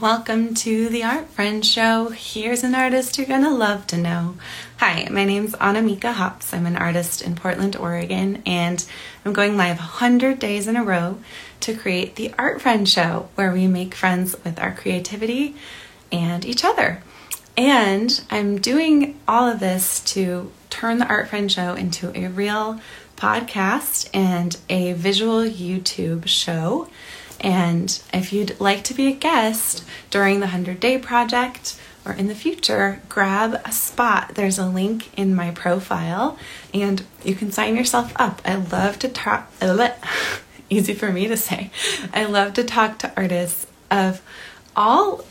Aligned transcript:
Welcome 0.00 0.54
to 0.54 0.88
the 0.90 1.02
Art 1.02 1.28
Friend 1.30 1.66
Show. 1.66 2.10
Here's 2.10 2.62
an 2.62 2.76
artist 2.76 3.18
you're 3.18 3.26
gonna 3.26 3.50
love 3.50 3.84
to 3.88 3.96
know. 3.96 4.36
Hi, 4.76 5.08
my 5.10 5.24
name's 5.24 5.54
Annamieka 5.54 6.12
Hopps. 6.12 6.54
I'm 6.54 6.66
an 6.66 6.76
artist 6.76 7.20
in 7.20 7.34
Portland, 7.34 7.74
Oregon, 7.74 8.40
and 8.46 8.86
I'm 9.24 9.32
going 9.32 9.56
live 9.56 9.78
100 9.78 10.38
days 10.38 10.68
in 10.68 10.76
a 10.76 10.84
row 10.84 11.18
to 11.62 11.74
create 11.74 12.14
the 12.14 12.32
Art 12.38 12.62
Friend 12.62 12.88
Show, 12.88 13.28
where 13.34 13.50
we 13.50 13.66
make 13.66 13.92
friends 13.92 14.36
with 14.44 14.60
our 14.60 14.72
creativity 14.72 15.56
and 16.12 16.44
each 16.44 16.64
other. 16.64 17.02
And 17.56 18.22
I'm 18.30 18.60
doing 18.60 19.18
all 19.26 19.48
of 19.48 19.58
this 19.58 19.98
to 20.12 20.52
turn 20.70 20.98
the 20.98 21.08
Art 21.08 21.26
Friend 21.26 21.50
Show 21.50 21.74
into 21.74 22.16
a 22.16 22.28
real 22.28 22.80
podcast 23.16 24.08
and 24.14 24.56
a 24.68 24.92
visual 24.92 25.40
YouTube 25.40 26.28
show 26.28 26.88
and 27.40 28.00
if 28.12 28.32
you'd 28.32 28.58
like 28.60 28.84
to 28.84 28.94
be 28.94 29.06
a 29.06 29.12
guest 29.12 29.84
during 30.10 30.40
the 30.40 30.46
100 30.46 30.80
Day 30.80 30.98
Project 30.98 31.78
or 32.04 32.12
in 32.12 32.26
the 32.26 32.34
future, 32.34 33.02
grab 33.08 33.60
a 33.64 33.72
spot. 33.72 34.34
There's 34.34 34.58
a 34.58 34.66
link 34.66 35.16
in 35.18 35.34
my 35.34 35.50
profile 35.50 36.38
and 36.72 37.04
you 37.22 37.34
can 37.34 37.52
sign 37.52 37.76
yourself 37.76 38.12
up. 38.16 38.40
I 38.44 38.56
love 38.56 38.98
to 39.00 39.08
talk, 39.08 39.52
easy 40.70 40.94
for 40.94 41.12
me 41.12 41.28
to 41.28 41.36
say. 41.36 41.70
I 42.12 42.24
love 42.24 42.54
to 42.54 42.64
talk 42.64 42.98
to 43.00 43.12
artists 43.16 43.66
of 43.90 44.22
all 44.74 45.24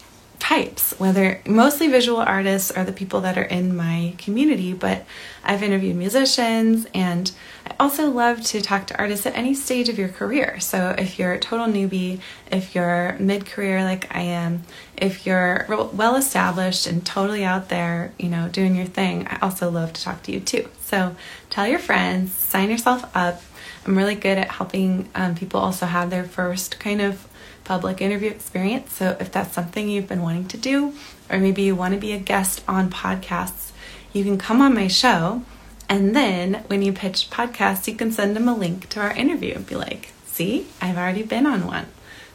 types, 0.47 0.93
whether 0.97 1.41
mostly 1.45 1.89
visual 1.89 2.19
artists 2.19 2.71
are 2.71 2.85
the 2.85 2.91
people 2.93 3.19
that 3.19 3.37
are 3.37 3.43
in 3.43 3.75
my 3.75 4.13
community, 4.17 4.71
but 4.71 5.05
I've 5.43 5.61
interviewed 5.61 5.97
musicians 5.97 6.87
and 6.93 7.29
I 7.65 7.75
also 7.81 8.09
love 8.09 8.41
to 8.45 8.61
talk 8.61 8.87
to 8.87 8.97
artists 8.97 9.25
at 9.25 9.35
any 9.35 9.53
stage 9.53 9.89
of 9.89 9.99
your 9.99 10.07
career. 10.07 10.57
So 10.61 10.95
if 10.97 11.19
you're 11.19 11.33
a 11.33 11.39
total 11.39 11.65
newbie, 11.65 12.21
if 12.49 12.75
you're 12.75 13.17
mid 13.19 13.45
career 13.45 13.83
like 13.83 14.15
I 14.15 14.21
am, 14.21 14.63
if 14.95 15.25
you're 15.25 15.65
well 15.67 16.15
established 16.15 16.87
and 16.87 17.05
totally 17.05 17.43
out 17.43 17.67
there, 17.67 18.13
you 18.17 18.29
know, 18.29 18.47
doing 18.47 18.73
your 18.73 18.85
thing, 18.85 19.27
I 19.27 19.39
also 19.41 19.69
love 19.69 19.91
to 19.91 20.01
talk 20.01 20.23
to 20.23 20.31
you 20.31 20.39
too. 20.39 20.69
So 20.79 21.17
tell 21.49 21.67
your 21.67 21.79
friends, 21.79 22.31
sign 22.31 22.69
yourself 22.69 23.03
up. 23.13 23.41
I'm 23.85 23.97
really 23.97 24.15
good 24.15 24.37
at 24.37 24.51
helping 24.51 25.09
um, 25.13 25.35
people 25.35 25.59
also 25.59 25.87
have 25.87 26.09
their 26.09 26.23
first 26.23 26.79
kind 26.79 27.01
of 27.01 27.27
public 27.67 28.01
interview 28.01 28.31
experience. 28.31 28.93
So 28.93 29.17
if 29.19 29.31
that's 29.31 29.53
something 29.53 29.89
you've 29.89 30.07
been 30.07 30.21
wanting 30.21 30.47
to 30.47 30.57
do, 30.57 30.93
or 31.29 31.37
maybe 31.37 31.63
you 31.63 31.75
want 31.75 31.93
to 31.93 31.99
be 31.99 32.13
a 32.13 32.17
guest 32.17 32.63
on 32.67 32.89
podcasts, 32.89 33.71
you 34.13 34.23
can 34.23 34.37
come 34.37 34.61
on 34.61 34.73
my 34.73 34.87
show. 34.87 35.43
And 35.89 36.15
then 36.15 36.63
when 36.67 36.81
you 36.81 36.93
pitch 36.93 37.29
podcasts, 37.29 37.87
you 37.87 37.95
can 37.95 38.11
send 38.11 38.35
them 38.35 38.47
a 38.47 38.55
link 38.55 38.89
to 38.89 39.01
our 39.01 39.11
interview 39.11 39.53
and 39.55 39.67
be 39.67 39.75
like, 39.75 40.13
see, 40.25 40.67
I've 40.81 40.97
already 40.97 41.23
been 41.23 41.45
on 41.45 41.67
one. 41.67 41.87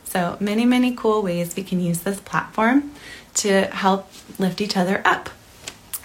So 0.04 0.36
many, 0.38 0.66
many 0.66 0.94
cool 0.94 1.22
ways 1.22 1.56
we 1.56 1.62
can 1.62 1.80
use 1.80 2.02
this 2.02 2.20
platform 2.20 2.92
to 3.34 3.66
help 3.68 4.10
lift 4.38 4.60
each 4.60 4.76
other 4.76 5.00
up. 5.06 5.30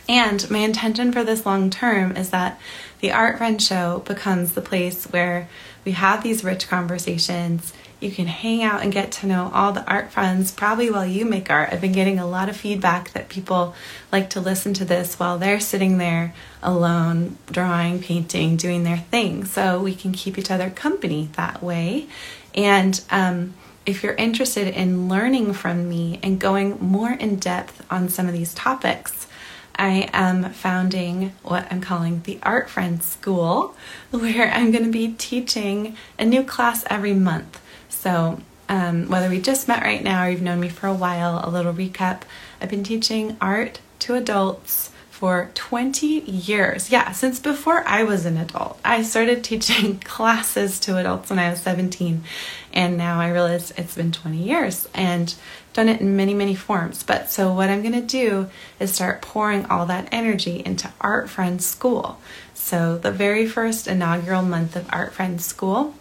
And 0.07 0.49
my 0.49 0.59
intention 0.59 1.11
for 1.11 1.25
this 1.25 1.45
long 1.45 1.69
term 1.69 2.15
is 2.15 2.29
that 2.29 2.59
the 3.01 3.11
Art 3.11 3.37
Friend 3.37 3.61
Show 3.61 3.99
becomes 4.05 4.53
the 4.53 4.61
place 4.61 5.03
where 5.05 5.49
we 5.83 5.91
have 5.91 6.23
these 6.23 6.45
rich 6.45 6.69
conversations 6.69 7.73
you 7.99 8.11
can 8.11 8.27
hang 8.27 8.61
out 8.61 8.83
and 8.83 8.91
get 8.93 9.11
to 9.11 9.27
know 9.27 9.49
all 9.53 9.71
the 9.71 9.85
art 9.89 10.11
friends 10.11 10.51
probably 10.51 10.91
while 10.91 11.05
you 11.05 11.25
make 11.25 11.49
art. 11.49 11.69
I've 11.71 11.81
been 11.81 11.93
getting 11.93 12.19
a 12.19 12.27
lot 12.27 12.47
of 12.47 12.55
feedback 12.55 13.11
that 13.13 13.27
people 13.27 13.73
like 14.11 14.29
to 14.31 14.39
listen 14.39 14.73
to 14.75 14.85
this 14.85 15.19
while 15.19 15.39
they're 15.39 15.59
sitting 15.59 15.97
there 15.97 16.33
alone, 16.61 17.37
drawing, 17.51 18.01
painting, 18.01 18.55
doing 18.55 18.83
their 18.83 18.97
thing. 18.97 19.45
So 19.45 19.81
we 19.81 19.95
can 19.95 20.11
keep 20.11 20.37
each 20.37 20.51
other 20.51 20.69
company 20.69 21.29
that 21.33 21.63
way. 21.63 22.07
And 22.53 23.01
um, 23.09 23.55
if 23.87 24.03
you're 24.03 24.13
interested 24.13 24.67
in 24.67 25.09
learning 25.09 25.53
from 25.53 25.89
me 25.89 26.19
and 26.21 26.39
going 26.39 26.77
more 26.79 27.11
in 27.11 27.37
depth 27.37 27.83
on 27.89 28.09
some 28.09 28.27
of 28.27 28.33
these 28.33 28.53
topics, 28.53 29.27
I 29.75 30.09
am 30.13 30.51
founding 30.53 31.33
what 31.43 31.71
I'm 31.71 31.81
calling 31.81 32.21
the 32.23 32.39
Art 32.43 32.69
Friends 32.69 33.05
School, 33.05 33.75
where 34.11 34.51
I'm 34.51 34.71
going 34.71 34.85
to 34.85 34.91
be 34.91 35.13
teaching 35.13 35.95
a 36.19 36.25
new 36.25 36.43
class 36.43 36.83
every 36.89 37.13
month. 37.13 37.59
So, 37.99 38.39
um, 38.69 39.09
whether 39.09 39.27
we 39.27 39.41
just 39.41 39.67
met 39.67 39.81
right 39.81 40.03
now 40.03 40.25
or 40.25 40.29
you've 40.29 40.41
known 40.41 40.59
me 40.59 40.69
for 40.69 40.85
a 40.85 40.93
while, 40.93 41.41
a 41.43 41.49
little 41.49 41.73
recap 41.73 42.21
I've 42.61 42.69
been 42.69 42.83
teaching 42.83 43.37
art 43.41 43.79
to 43.99 44.13
adults 44.13 44.91
for 45.09 45.49
20 45.55 46.05
years. 46.05 46.91
Yeah, 46.91 47.11
since 47.11 47.39
before 47.39 47.83
I 47.87 48.03
was 48.03 48.27
an 48.27 48.37
adult. 48.37 48.79
I 48.85 49.01
started 49.01 49.43
teaching 49.43 49.97
classes 50.03 50.79
to 50.81 50.97
adults 50.97 51.31
when 51.31 51.39
I 51.39 51.49
was 51.49 51.59
17, 51.61 52.23
and 52.71 52.97
now 52.97 53.19
I 53.19 53.31
realize 53.31 53.71
it's 53.71 53.95
been 53.95 54.11
20 54.11 54.37
years 54.37 54.87
and 54.93 55.33
done 55.73 55.89
it 55.89 55.99
in 55.99 56.15
many, 56.15 56.35
many 56.35 56.53
forms. 56.53 57.01
But 57.01 57.31
so, 57.31 57.51
what 57.51 57.71
I'm 57.71 57.81
to 57.81 58.01
do 58.01 58.47
is 58.79 58.93
start 58.93 59.23
pouring 59.23 59.65
all 59.65 59.87
that 59.87 60.07
energy 60.11 60.61
into 60.63 60.91
Art 61.01 61.31
Friends 61.31 61.65
School. 61.65 62.21
So, 62.53 62.99
the 62.99 63.11
very 63.11 63.47
first 63.47 63.87
inaugural 63.87 64.43
month 64.43 64.75
of 64.75 64.87
Art 64.93 65.13
Friends 65.13 65.43
School 65.43 65.95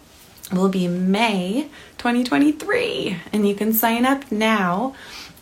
will 0.51 0.69
be 0.69 0.87
May 0.87 1.69
2023. 1.97 3.17
And 3.33 3.47
you 3.47 3.55
can 3.55 3.73
sign 3.73 4.05
up 4.05 4.31
now. 4.31 4.95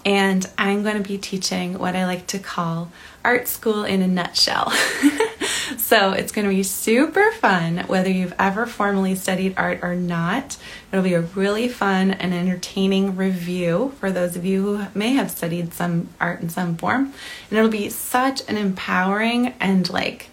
And 0.06 0.48
I'm 0.58 0.84
going 0.84 1.02
to 1.02 1.08
be 1.08 1.18
teaching 1.18 1.80
what 1.80 1.96
I 1.96 2.06
like 2.06 2.28
to 2.28 2.40
call 2.40 2.92
art 3.24 3.48
school 3.48 3.84
in 3.84 4.04
a 4.04 4.08
nutshell. 4.08 4.70
so 5.78 6.12
it's 6.12 6.32
going 6.32 6.48
to 6.48 6.54
be 6.54 6.62
super 6.62 7.32
fun, 7.32 7.80
whether 7.88 8.10
you've 8.10 8.36
ever 8.38 8.68
formally 8.68 9.16
studied 9.16 9.56
art 9.58 9.80
or 9.82 9.96
not. 9.96 10.58
It'll 10.92 11.04
be 11.04 11.16
a 11.16 11.22
really 11.22 11.68
fun 11.68 12.12
and 12.12 12.36
entertaining 12.36 13.16
review 13.16 13.96
for 14.00 14.12
those 14.12 14.36
of 14.36 14.46
you 14.46 14.78
who 14.78 14.86
may 14.94 15.14
have 15.14 15.32
studied 15.32 15.74
some 15.74 16.10
art 16.22 16.40
in 16.40 16.50
some 16.50 16.78
form. 16.78 17.12
And 17.50 17.58
it'll 17.58 17.72
be 17.72 17.90
such 17.90 18.48
an 18.48 18.58
empowering 18.58 19.56
and 19.60 19.90
like 19.90 20.30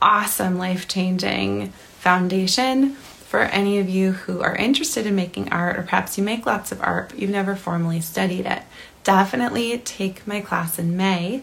awesome, 0.00 0.56
life 0.56 0.88
changing 0.88 1.68
foundation 1.98 2.96
for 3.34 3.40
any 3.40 3.80
of 3.80 3.88
you 3.88 4.12
who 4.12 4.40
are 4.42 4.54
interested 4.54 5.08
in 5.08 5.16
making 5.16 5.52
art, 5.52 5.76
or 5.76 5.82
perhaps 5.82 6.16
you 6.16 6.22
make 6.22 6.46
lots 6.46 6.70
of 6.70 6.80
art, 6.80 7.08
but 7.08 7.18
you've 7.18 7.28
never 7.28 7.56
formally 7.56 8.00
studied 8.00 8.46
it, 8.46 8.62
definitely 9.02 9.76
take 9.78 10.24
my 10.24 10.40
class 10.40 10.78
in 10.78 10.96
May. 10.96 11.42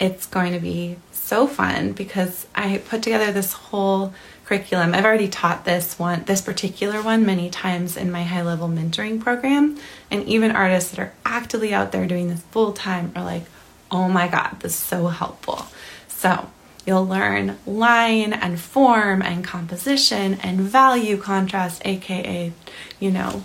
It's 0.00 0.26
going 0.26 0.52
to 0.52 0.58
be 0.58 0.96
so 1.12 1.46
fun 1.46 1.92
because 1.92 2.48
I 2.56 2.78
put 2.78 3.04
together 3.04 3.30
this 3.30 3.52
whole 3.52 4.12
curriculum. 4.46 4.94
I've 4.94 5.04
already 5.04 5.28
taught 5.28 5.64
this 5.64 5.96
one, 5.96 6.24
this 6.24 6.40
particular 6.40 7.00
one, 7.02 7.24
many 7.24 7.50
times 7.50 7.96
in 7.96 8.10
my 8.10 8.24
high 8.24 8.42
level 8.42 8.66
mentoring 8.68 9.20
program. 9.20 9.78
And 10.10 10.24
even 10.24 10.50
artists 10.50 10.90
that 10.90 10.98
are 10.98 11.14
actively 11.24 11.72
out 11.72 11.92
there 11.92 12.08
doing 12.08 12.30
this 12.30 12.42
full 12.50 12.72
time 12.72 13.12
are 13.14 13.22
like, 13.22 13.44
oh 13.92 14.08
my 14.08 14.26
God, 14.26 14.58
this 14.58 14.72
is 14.72 14.78
so 14.80 15.06
helpful. 15.06 15.66
So 16.08 16.50
You'll 16.88 17.06
learn 17.06 17.58
line 17.66 18.32
and 18.32 18.58
form 18.58 19.20
and 19.20 19.44
composition 19.44 20.38
and 20.42 20.58
value 20.58 21.18
contrast, 21.18 21.82
aka, 21.84 22.50
you 22.98 23.10
know, 23.10 23.42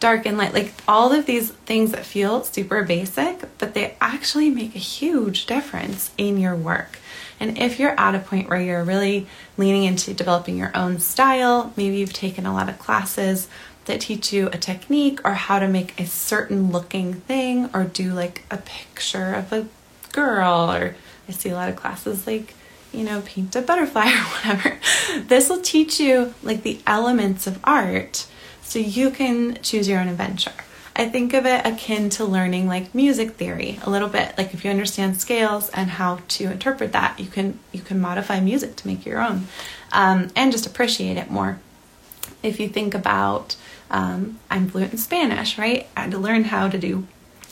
dark 0.00 0.24
and 0.24 0.38
light. 0.38 0.54
Like 0.54 0.72
all 0.88 1.12
of 1.12 1.26
these 1.26 1.50
things 1.50 1.92
that 1.92 2.06
feel 2.06 2.42
super 2.42 2.84
basic, 2.84 3.58
but 3.58 3.74
they 3.74 3.96
actually 4.00 4.48
make 4.48 4.74
a 4.74 4.78
huge 4.78 5.44
difference 5.44 6.10
in 6.16 6.38
your 6.38 6.56
work. 6.56 6.98
And 7.38 7.58
if 7.58 7.78
you're 7.78 8.00
at 8.00 8.14
a 8.14 8.18
point 8.18 8.48
where 8.48 8.62
you're 8.62 8.82
really 8.82 9.26
leaning 9.58 9.84
into 9.84 10.14
developing 10.14 10.56
your 10.56 10.74
own 10.74 10.98
style, 10.98 11.74
maybe 11.76 11.98
you've 11.98 12.14
taken 12.14 12.46
a 12.46 12.54
lot 12.54 12.70
of 12.70 12.78
classes 12.78 13.46
that 13.84 14.00
teach 14.00 14.32
you 14.32 14.46
a 14.54 14.56
technique 14.56 15.20
or 15.22 15.34
how 15.34 15.58
to 15.58 15.68
make 15.68 16.00
a 16.00 16.06
certain 16.06 16.72
looking 16.72 17.12
thing 17.12 17.68
or 17.74 17.84
do 17.84 18.14
like 18.14 18.44
a 18.50 18.56
picture 18.56 19.34
of 19.34 19.52
a 19.52 19.66
girl 20.12 20.72
or 20.72 20.96
I 21.28 21.32
see 21.32 21.50
a 21.50 21.54
lot 21.54 21.68
of 21.68 21.76
classes 21.76 22.26
like 22.26 22.54
you 22.96 23.04
know, 23.04 23.22
paint 23.24 23.54
a 23.54 23.62
butterfly 23.62 24.06
or 24.10 24.24
whatever. 24.24 24.78
This 25.26 25.48
will 25.48 25.60
teach 25.60 26.00
you 26.00 26.34
like 26.42 26.62
the 26.62 26.80
elements 26.86 27.46
of 27.46 27.60
art 27.64 28.26
so 28.62 28.78
you 28.78 29.10
can 29.10 29.58
choose 29.62 29.88
your 29.88 30.00
own 30.00 30.08
adventure. 30.08 30.52
I 30.98 31.08
think 31.10 31.34
of 31.34 31.44
it 31.44 31.66
akin 31.66 32.08
to 32.10 32.24
learning 32.24 32.66
like 32.68 32.94
music 32.94 33.32
theory 33.32 33.78
a 33.82 33.90
little 33.90 34.08
bit. 34.08 34.36
Like 34.38 34.54
if 34.54 34.64
you 34.64 34.70
understand 34.70 35.20
scales 35.20 35.68
and 35.70 35.90
how 35.90 36.20
to 36.28 36.44
interpret 36.50 36.92
that, 36.92 37.20
you 37.20 37.26
can 37.26 37.58
you 37.70 37.82
can 37.82 38.00
modify 38.00 38.40
music 38.40 38.76
to 38.76 38.86
make 38.86 39.04
your 39.04 39.20
own 39.20 39.46
um, 39.92 40.30
and 40.34 40.50
just 40.50 40.66
appreciate 40.66 41.18
it 41.18 41.30
more. 41.30 41.60
If 42.42 42.58
you 42.58 42.68
think 42.68 42.94
about, 42.94 43.56
um, 43.90 44.38
I'm 44.50 44.68
fluent 44.68 44.92
in 44.92 44.98
Spanish, 44.98 45.58
right? 45.58 45.86
I 45.96 46.02
had 46.02 46.10
to 46.12 46.18
learn 46.18 46.44
how 46.44 46.68
to 46.68 46.78
do 46.78 47.06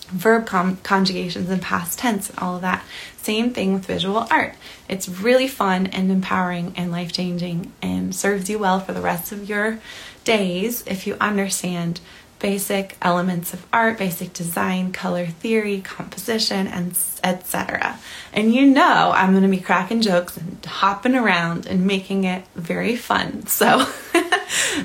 verb 0.09 0.47
con- 0.47 0.77
conjugations 0.79 1.51
and 1.51 1.62
past 1.62 1.99
tense 1.99 2.31
and 2.31 2.39
all 2.39 2.56
of 2.56 2.62
that. 2.62 2.85
Same 3.17 3.53
thing 3.53 3.73
with 3.73 3.87
visual 3.87 4.27
art. 4.31 4.55
It's 4.89 5.09
really 5.09 5.49
fun 5.49 5.87
and 5.89 6.11
empowering 6.11 6.75
and 6.77 6.93
life 6.93 7.12
changing 7.12 7.73
and 7.81 8.15
serves 8.15 8.51
you 8.51 8.59
well 8.59 8.81
for 8.81 8.93
the 8.93 9.01
rest 9.01 9.33
of 9.33 9.49
your 9.49 9.79
days 10.25 10.85
if 10.87 11.06
you 11.06 11.17
understand 11.21 12.01
basic 12.45 12.97
elements 13.01 13.55
of 13.55 13.65
art, 13.73 13.97
basic 13.97 14.33
design, 14.35 14.93
color 14.93 15.25
theory, 15.25 15.81
composition, 15.81 16.67
and 16.67 16.91
etc. 17.23 17.99
And 18.35 18.55
you 18.55 18.67
know 18.67 19.12
I'm 19.15 19.31
going 19.31 19.45
to 19.45 19.49
be 19.49 19.61
cracking 19.61 20.03
jokes 20.03 20.37
and 20.37 20.62
hopping 20.67 21.15
around 21.15 21.67
and 21.67 21.87
making 21.87 22.25
it 22.25 22.45
very 22.55 22.97
fun. 22.97 23.47
So 23.47 23.87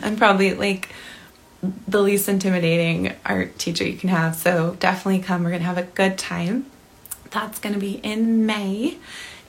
I'm 0.01 0.15
probably 0.15 0.53
like 0.53 0.87
the 1.87 2.01
least 2.01 2.29
intimidating 2.29 3.13
art 3.25 3.57
teacher 3.59 3.85
you 3.85 3.97
can 3.97 4.09
have. 4.09 4.35
So 4.35 4.75
definitely 4.79 5.21
come. 5.21 5.43
We're 5.43 5.49
going 5.49 5.61
to 5.61 5.67
have 5.67 5.77
a 5.77 5.83
good 5.83 6.17
time. 6.17 6.65
That's 7.31 7.59
going 7.59 7.73
to 7.73 7.79
be 7.79 7.93
in 8.03 8.45
May. 8.45 8.97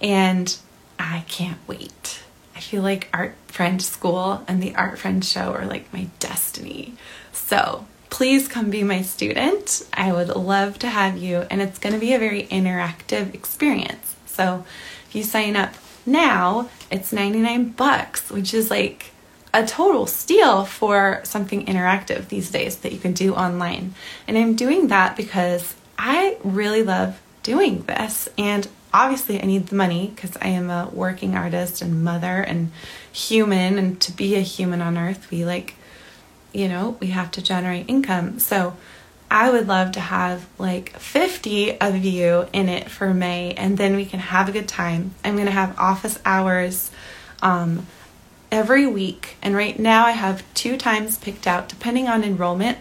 And 0.01 0.57
I 0.99 1.25
can't 1.29 1.59
wait. 1.67 2.23
I 2.55 2.61
feel 2.61 2.83
like 2.83 3.09
Art 3.13 3.37
Friend 3.47 3.81
School 3.81 4.45
and 4.47 4.63
the 4.63 4.75
Art 4.75 4.99
Friend 4.99 5.25
Show 5.25 5.53
are 5.53 5.65
like 5.65 5.93
my 5.93 6.09
destiny. 6.19 6.95
So 7.33 7.87
please 8.11 8.49
come 8.49 8.71
be 8.71 8.83
my 8.83 9.03
student. 9.03 9.87
I 9.95 10.13
would 10.13 10.29
love 10.29 10.79
to 10.81 10.89
have 10.89 11.17
you. 11.17 11.47
And 11.51 11.63
it's 11.63 11.79
going 11.79 11.95
to 11.95 12.01
be 12.01 12.13
a 12.13 12.19
very 12.19 12.45
interactive 12.49 13.33
experience. 13.35 14.17
So 14.27 14.65
if 15.09 15.15
you 15.15 15.23
sign 15.23 15.57
up 15.57 15.75
now, 16.05 16.69
it's 16.91 17.13
99 17.13 17.71
bucks, 17.71 18.31
which 18.31 18.53
is 18.53 18.71
like 18.71 19.13
a 19.53 19.67
total 19.67 20.07
steal 20.07 20.65
for 20.65 21.21
something 21.25 21.67
interactive 21.67 22.29
these 22.29 22.51
days 22.51 22.77
that 22.79 22.93
you 22.93 22.99
can 22.99 23.13
do 23.13 23.35
online. 23.35 23.95
And 24.29 24.39
I'm 24.39 24.55
doing 24.55 24.89
that 24.89 25.17
because 25.17 25.75
I 25.99 26.37
really 26.45 26.83
love 26.83 27.21
doing 27.43 27.83
this. 27.83 28.29
And 28.39 28.69
obviously, 28.93 29.43
I 29.43 29.47
need 29.47 29.67
the 29.67 29.75
money 29.75 30.13
because 30.15 30.37
I 30.41 30.49
am 30.49 30.71
a 30.71 30.89
working 30.93 31.35
artist 31.35 31.83
and 31.83 32.05
mother 32.05 32.41
and 32.41 32.71
human. 33.13 33.79
And 33.79 34.01
to 34.03 34.13
be 34.13 34.37
a 34.37 34.41
human 34.41 34.81
on 34.81 34.97
earth, 34.97 35.31
we 35.31 35.45
like, 35.45 35.75
you 36.53 36.69
know, 36.69 36.97
we 37.01 37.09
have 37.09 37.31
to 37.33 37.43
generate 37.43 37.89
income. 37.89 38.39
So 38.39 38.77
I 39.31 39.51
would 39.51 39.69
love 39.69 39.93
to 39.93 40.01
have 40.01 40.47
like 40.59 40.97
50 40.99 41.81
of 41.81 41.97
you 41.97 42.47
in 42.53 42.69
it 42.69 42.91
for 42.91 43.15
May, 43.15 43.55
and 43.55 43.79
then 43.79 43.95
we 43.95 44.05
can 44.05 44.19
have 44.19 44.49
a 44.49 44.53
good 44.53 44.67
time. 44.67 45.15
I'm 45.25 45.35
going 45.35 45.47
to 45.47 45.53
have 45.53 45.79
office 45.79 46.19
hours. 46.25 46.91
Um, 47.41 47.87
every 48.51 48.87
week. 48.87 49.37
And 49.43 49.55
right 49.55 49.79
now 49.79 50.07
I 50.07 50.13
have 50.13 50.43
two 50.55 50.77
times 50.77 51.19
picked 51.19 51.47
out, 51.47 51.69
depending 51.69 52.09
on 52.09 52.25
enrollment. 52.25 52.79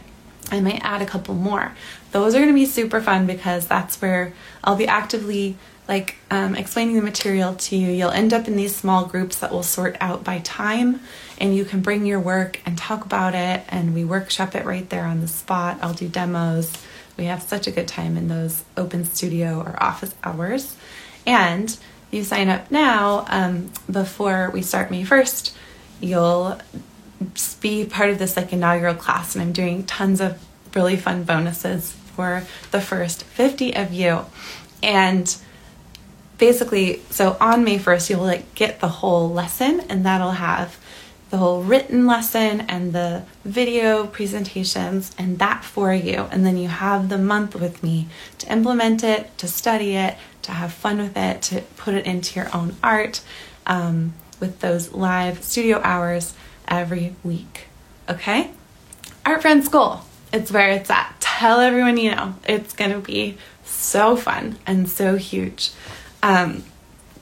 I 0.51 0.61
might 0.61 0.83
add 0.83 1.01
a 1.01 1.05
couple 1.05 1.35
more. 1.35 1.73
Those 2.11 2.33
are 2.33 2.39
going 2.39 2.49
to 2.49 2.55
be 2.55 2.65
super 2.65 3.01
fun 3.01 3.27
because 3.27 3.67
that's 3.67 4.01
where 4.01 4.33
I'll 4.63 4.75
be 4.75 4.87
actively 4.87 5.57
like 5.87 6.15
um, 6.29 6.55
explaining 6.55 6.95
the 6.95 7.01
material 7.01 7.55
to 7.55 7.75
you. 7.75 7.91
You'll 7.91 8.11
end 8.11 8.31
up 8.31 8.47
in 8.47 8.55
these 8.55 8.75
small 8.75 9.05
groups 9.05 9.39
that 9.39 9.51
will 9.51 9.63
sort 9.63 9.97
out 9.99 10.23
by 10.23 10.39
time, 10.39 11.01
and 11.39 11.55
you 11.55 11.65
can 11.65 11.81
bring 11.81 12.05
your 12.05 12.19
work 12.19 12.61
and 12.65 12.77
talk 12.77 13.03
about 13.03 13.33
it. 13.33 13.63
And 13.69 13.95
we 13.95 14.05
workshop 14.05 14.55
it 14.55 14.65
right 14.65 14.87
there 14.89 15.05
on 15.05 15.21
the 15.21 15.27
spot. 15.27 15.79
I'll 15.81 15.95
do 15.95 16.07
demos. 16.07 16.71
We 17.17 17.25
have 17.25 17.41
such 17.41 17.65
a 17.65 17.71
good 17.71 17.87
time 17.87 18.17
in 18.17 18.27
those 18.27 18.63
open 18.77 19.03
studio 19.03 19.59
or 19.59 19.81
office 19.81 20.13
hours. 20.23 20.75
And 21.25 21.75
you 22.11 22.23
sign 22.23 22.49
up 22.49 22.71
now 22.71 23.25
um, 23.29 23.71
before 23.89 24.49
we 24.53 24.61
start 24.61 24.91
May 24.91 25.03
1st, 25.03 25.53
you'll 26.01 26.59
be 27.61 27.85
part 27.85 28.09
of 28.09 28.19
this 28.19 28.35
like 28.37 28.53
inaugural 28.53 28.95
class 28.95 29.35
and 29.35 29.41
I'm 29.41 29.51
doing 29.51 29.85
tons 29.85 30.21
of 30.21 30.43
really 30.73 30.95
fun 30.95 31.23
bonuses 31.23 31.91
for 31.91 32.43
the 32.71 32.81
first 32.81 33.23
50 33.23 33.75
of 33.75 33.93
you. 33.93 34.25
And 34.81 35.35
basically, 36.37 37.01
so 37.09 37.37
on 37.39 37.63
May 37.63 37.77
1st, 37.77 38.09
you'll 38.09 38.23
like 38.23 38.55
get 38.55 38.79
the 38.79 38.87
whole 38.87 39.29
lesson 39.29 39.81
and 39.89 40.05
that'll 40.05 40.31
have 40.31 40.77
the 41.29 41.37
whole 41.37 41.61
written 41.61 42.07
lesson 42.07 42.61
and 42.61 42.91
the 42.91 43.23
video 43.45 44.07
presentations 44.07 45.11
and 45.17 45.37
that 45.39 45.63
for 45.63 45.93
you. 45.93 46.27
And 46.31 46.45
then 46.45 46.57
you 46.57 46.69
have 46.69 47.09
the 47.09 47.19
month 47.19 47.55
with 47.55 47.83
me 47.83 48.07
to 48.39 48.51
implement 48.51 49.03
it, 49.03 49.37
to 49.37 49.47
study 49.47 49.95
it, 49.95 50.17
to 50.49 50.55
have 50.55 50.73
fun 50.73 50.97
with 50.97 51.15
it, 51.15 51.41
to 51.43 51.61
put 51.77 51.93
it 51.93 52.05
into 52.05 52.39
your 52.39 52.53
own 52.55 52.75
art 52.83 53.21
um, 53.65 54.13
with 54.39 54.59
those 54.59 54.93
live 54.93 55.43
studio 55.43 55.79
hours 55.83 56.33
every 56.67 57.15
week. 57.23 57.67
Okay? 58.09 58.51
Art 59.25 59.41
Friend 59.41 59.63
School, 59.63 60.05
it's 60.33 60.51
where 60.51 60.69
it's 60.69 60.89
at. 60.89 61.15
Tell 61.19 61.59
everyone 61.59 61.97
you 61.97 62.11
know. 62.11 62.35
It's 62.47 62.73
going 62.73 62.91
to 62.91 62.99
be 62.99 63.37
so 63.63 64.15
fun 64.15 64.57
and 64.65 64.89
so 64.89 65.15
huge. 65.15 65.71
Um, 66.23 66.63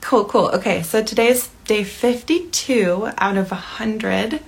cool, 0.02 0.26
cool. 0.26 0.48
Okay, 0.50 0.82
so 0.84 1.04
today's 1.04 1.50
day 1.66 1.84
52 1.84 3.10
out 3.18 3.38
of 3.38 3.52
100. 3.52 4.42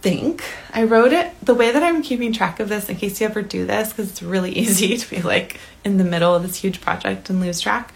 Think 0.00 0.42
I 0.72 0.84
wrote 0.84 1.12
it 1.12 1.32
the 1.44 1.54
way 1.54 1.72
that 1.72 1.82
I'm 1.82 2.02
keeping 2.02 2.32
track 2.32 2.58
of 2.58 2.68
this 2.68 2.88
in 2.88 2.96
case 2.96 3.20
you 3.20 3.26
ever 3.26 3.42
do 3.42 3.66
this 3.66 3.90
because 3.90 4.10
it's 4.10 4.22
really 4.22 4.50
easy 4.58 4.96
to 4.96 5.10
be 5.10 5.22
like 5.22 5.60
in 5.84 5.98
the 5.98 6.04
middle 6.04 6.34
of 6.34 6.42
this 6.42 6.56
huge 6.56 6.80
project 6.80 7.28
and 7.28 7.40
lose 7.40 7.60
track. 7.60 7.92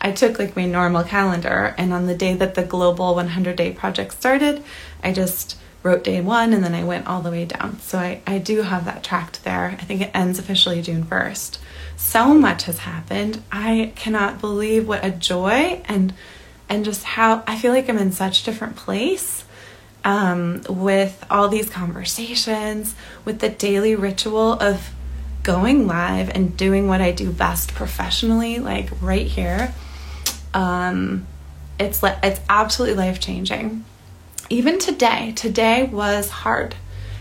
I 0.00 0.12
took 0.12 0.38
like 0.38 0.56
my 0.56 0.64
normal 0.64 1.04
calendar 1.04 1.74
and 1.76 1.92
on 1.92 2.06
the 2.06 2.14
day 2.14 2.34
that 2.34 2.54
the 2.54 2.62
global 2.62 3.14
100 3.14 3.56
day 3.56 3.72
project 3.72 4.12
started, 4.12 4.62
I 5.02 5.12
just 5.12 5.58
wrote 5.82 6.04
day 6.04 6.20
one 6.20 6.52
and 6.52 6.62
then 6.62 6.74
I 6.74 6.84
went 6.84 7.06
all 7.06 7.20
the 7.20 7.30
way 7.30 7.44
down. 7.46 7.80
So 7.80 7.98
I, 7.98 8.20
I 8.26 8.38
do 8.38 8.62
have 8.62 8.84
that 8.84 9.02
tracked 9.02 9.44
there. 9.44 9.76
I 9.78 9.84
think 9.84 10.02
it 10.02 10.10
ends 10.14 10.38
officially 10.38 10.82
June 10.82 11.04
1st. 11.04 11.58
So 11.96 12.32
much 12.34 12.64
has 12.64 12.78
happened. 12.80 13.42
I 13.50 13.92
cannot 13.96 14.40
believe 14.40 14.86
what 14.86 15.04
a 15.04 15.10
joy 15.10 15.82
and 15.86 16.14
and 16.68 16.84
just 16.84 17.02
how 17.02 17.42
I 17.48 17.58
feel 17.58 17.72
like 17.72 17.88
I'm 17.88 17.98
in 17.98 18.12
such 18.12 18.42
a 18.42 18.44
different 18.44 18.76
place 18.76 19.44
um, 20.04 20.62
with 20.68 21.24
all 21.30 21.48
these 21.48 21.68
conversations, 21.68 22.94
with 23.24 23.40
the 23.40 23.48
daily 23.48 23.94
ritual 23.94 24.54
of 24.54 24.90
going 25.42 25.86
live 25.86 26.28
and 26.30 26.56
doing 26.56 26.88
what 26.88 27.00
I 27.00 27.12
do 27.12 27.30
best 27.32 27.74
professionally, 27.74 28.58
like 28.58 28.90
right 29.00 29.26
here. 29.26 29.74
Um, 30.54 31.26
it's 31.78 32.00
it's 32.02 32.40
absolutely 32.48 32.96
life 32.96 33.20
changing. 33.20 33.84
Even 34.48 34.78
today, 34.78 35.32
today 35.36 35.84
was 35.84 36.28
hard. 36.28 36.74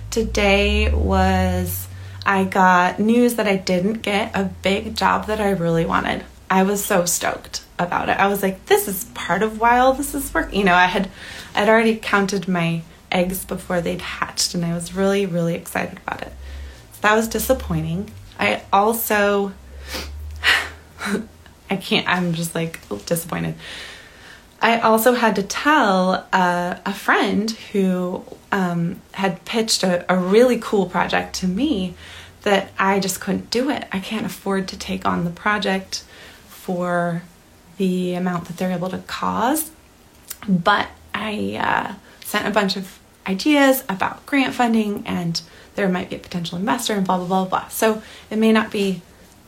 Today 0.10 0.92
was 0.92 1.88
I 2.26 2.44
got 2.44 3.00
news 3.00 3.36
that 3.36 3.48
I 3.48 3.56
didn't 3.56 4.02
get 4.02 4.36
a 4.36 4.46
big 4.62 4.96
job 4.96 5.28
that 5.28 5.40
I 5.40 5.52
really 5.52 5.86
wanted. 5.86 6.26
I 6.50 6.64
was 6.64 6.84
so 6.84 7.06
stoked 7.06 7.64
about 7.78 8.10
it. 8.10 8.18
I 8.20 8.28
was 8.28 8.42
like, 8.42 8.66
this 8.66 8.88
is 8.88 9.06
part 9.14 9.44
of 9.44 9.60
why 9.60 9.80
all 9.80 9.94
this 9.94 10.14
is 10.14 10.34
working. 10.34 10.60
You 10.60 10.66
know, 10.66 10.76
I 10.76 10.86
had 10.86 11.10
I'd 11.56 11.70
already 11.70 11.96
counted 11.96 12.48
my 12.48 12.82
eggs 13.12 13.46
before 13.46 13.82
they'd 13.82 14.02
hatched 14.02 14.54
and 14.54 14.64
I 14.66 14.74
was 14.74 14.94
really, 14.94 15.26
really 15.26 15.56
excited 15.56 16.00
about 16.06 16.22
it. 16.22 16.34
So 16.94 17.00
that 17.02 17.16
was 17.16 17.28
disappointing. 17.28 18.12
I 18.40 18.62
also 18.72 19.54
I 21.70 21.76
can't 21.76 22.08
I'm 22.08 22.34
just 22.34 22.56
like 22.56 22.80
disappointed. 23.06 23.56
I 24.62 24.80
also 24.80 25.14
had 25.14 25.36
to 25.38 25.44
tell 25.44 26.28
uh, 26.34 26.76
a 26.86 26.94
friend 26.94 27.50
who 27.72 28.24
um, 28.52 29.02
had 29.14 29.46
pitched 29.46 29.84
a, 29.84 30.12
a 30.12 30.18
really 30.18 30.60
cool 30.60 30.86
project 30.88 31.36
to 31.36 31.48
me 31.48 31.94
that 32.42 32.72
I 32.78 33.00
just 33.00 33.22
couldn't 33.22 33.50
do 33.52 33.70
it. 33.70 33.88
I 33.92 34.00
can't 34.00 34.26
afford 34.26 34.68
to 34.70 34.78
take 34.78 35.06
on 35.06 35.24
the 35.24 35.30
project 35.30 36.04
for 36.48 37.24
the 37.78 38.16
amount 38.16 38.46
that 38.46 38.58
they're 38.58 38.72
able 38.72 38.90
to 38.90 38.98
cause. 39.00 39.72
But 40.48 40.88
I 41.20 41.58
uh, 41.58 41.94
sent 42.26 42.48
a 42.48 42.52
bunch 42.52 42.78
of 42.78 42.98
ideas 43.28 43.84
about 43.90 44.26
grant 44.26 44.56
funding 44.56 45.04
and 45.06 45.40
there 45.76 45.90
might 45.90 46.10
be 46.10 46.16
a 46.16 46.20
potential 46.20 46.58
investor 46.58 46.94
and 46.94 47.06
blah, 47.06 47.18
blah, 47.18 47.28
blah, 47.28 47.46
blah. 47.46 47.68
So 47.68 48.02
it 48.30 48.38
may 48.38 48.52
not 48.52 48.72
be 48.72 49.02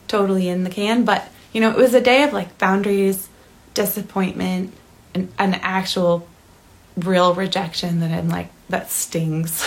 totally 0.06 0.48
in 0.48 0.64
the 0.64 0.70
can, 0.70 1.04
but 1.04 1.28
you 1.52 1.60
know, 1.60 1.70
it 1.70 1.76
was 1.76 1.94
a 1.94 2.00
day 2.00 2.22
of 2.22 2.32
like 2.32 2.58
boundaries, 2.58 3.28
disappointment, 3.74 4.72
and 5.14 5.32
an 5.38 5.54
actual 5.54 6.28
real 6.96 7.34
rejection 7.34 8.00
that 8.00 8.10
I'm 8.10 8.28
like, 8.28 8.50
that 8.68 8.90
stings. 8.90 9.64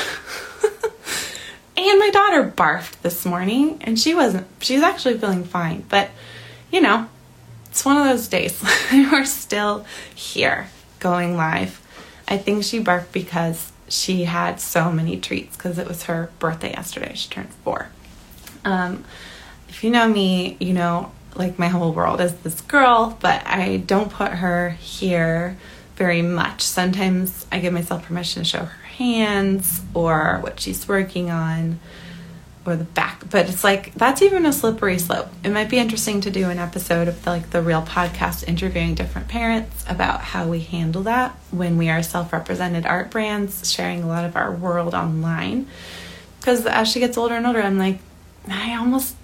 and 0.63 1.99
my 1.99 2.09
daughter 2.11 2.53
barfed 2.55 3.01
this 3.01 3.25
morning 3.25 3.79
and 3.81 3.99
she 3.99 4.13
wasn't, 4.13 4.47
she's 4.59 4.81
actually 4.81 5.17
feeling 5.17 5.43
fine, 5.43 5.83
but 5.89 6.09
you 6.71 6.81
know, 6.81 7.09
it's 7.65 7.83
one 7.83 7.97
of 7.97 8.05
those 8.05 8.27
days. 8.27 8.63
We're 8.91 9.25
still 9.25 9.85
here 10.13 10.69
going 10.99 11.35
live. 11.35 11.81
I 12.27 12.37
think 12.37 12.63
she 12.63 12.79
barked 12.79 13.11
because 13.11 13.71
she 13.87 14.23
had 14.23 14.59
so 14.59 14.91
many 14.91 15.19
treats 15.19 15.55
because 15.55 15.77
it 15.77 15.87
was 15.87 16.03
her 16.03 16.29
birthday 16.39 16.71
yesterday. 16.71 17.13
She 17.15 17.29
turned 17.29 17.49
four. 17.63 17.89
Um, 18.63 19.03
if 19.69 19.83
you 19.83 19.91
know 19.91 20.07
me, 20.07 20.57
you 20.59 20.73
know, 20.73 21.11
like 21.35 21.59
my 21.59 21.67
whole 21.67 21.93
world 21.93 22.21
is 22.21 22.33
this 22.37 22.61
girl, 22.61 23.17
but 23.21 23.45
I 23.45 23.77
don't 23.77 24.09
put 24.09 24.31
her 24.31 24.71
here 24.71 25.57
very 25.95 26.21
much. 26.21 26.61
Sometimes 26.61 27.45
I 27.51 27.59
give 27.59 27.73
myself 27.73 28.05
permission 28.05 28.43
to 28.43 28.49
show 28.49 28.65
her 28.65 28.85
hands 28.85 29.81
or 29.93 30.39
what 30.41 30.59
she's 30.59 30.87
working 30.87 31.29
on. 31.29 31.79
Or 32.65 32.75
the 32.75 32.83
back 32.83 33.15
but 33.29 33.49
it's 33.49 33.63
like 33.63 33.93
that's 33.95 34.21
even 34.21 34.45
a 34.45 34.53
slippery 34.53 34.99
slope. 34.99 35.27
It 35.43 35.49
might 35.49 35.69
be 35.69 35.77
interesting 35.77 36.21
to 36.21 36.31
do 36.31 36.49
an 36.49 36.59
episode 36.59 37.07
of 37.07 37.23
the, 37.23 37.31
like 37.31 37.49
the 37.49 37.61
real 37.61 37.81
podcast 37.81 38.47
interviewing 38.47 38.95
different 38.95 39.27
parents 39.27 39.83
about 39.89 40.21
how 40.21 40.47
we 40.47 40.59
handle 40.59 41.03
that 41.03 41.31
when 41.51 41.77
we 41.77 41.89
are 41.89 42.03
self-represented 42.03 42.85
art 42.85 43.09
brands 43.09 43.71
sharing 43.71 44.03
a 44.03 44.07
lot 44.07 44.25
of 44.25 44.35
our 44.35 44.51
world 44.51 44.93
online. 44.93 45.67
Because 46.39 46.65
as 46.65 46.87
she 46.87 46.99
gets 46.99 47.17
older 47.17 47.35
and 47.35 47.47
older 47.47 47.61
i'm 47.61 47.79
like 47.79 47.99
i 48.47 48.75
almost 48.75 49.15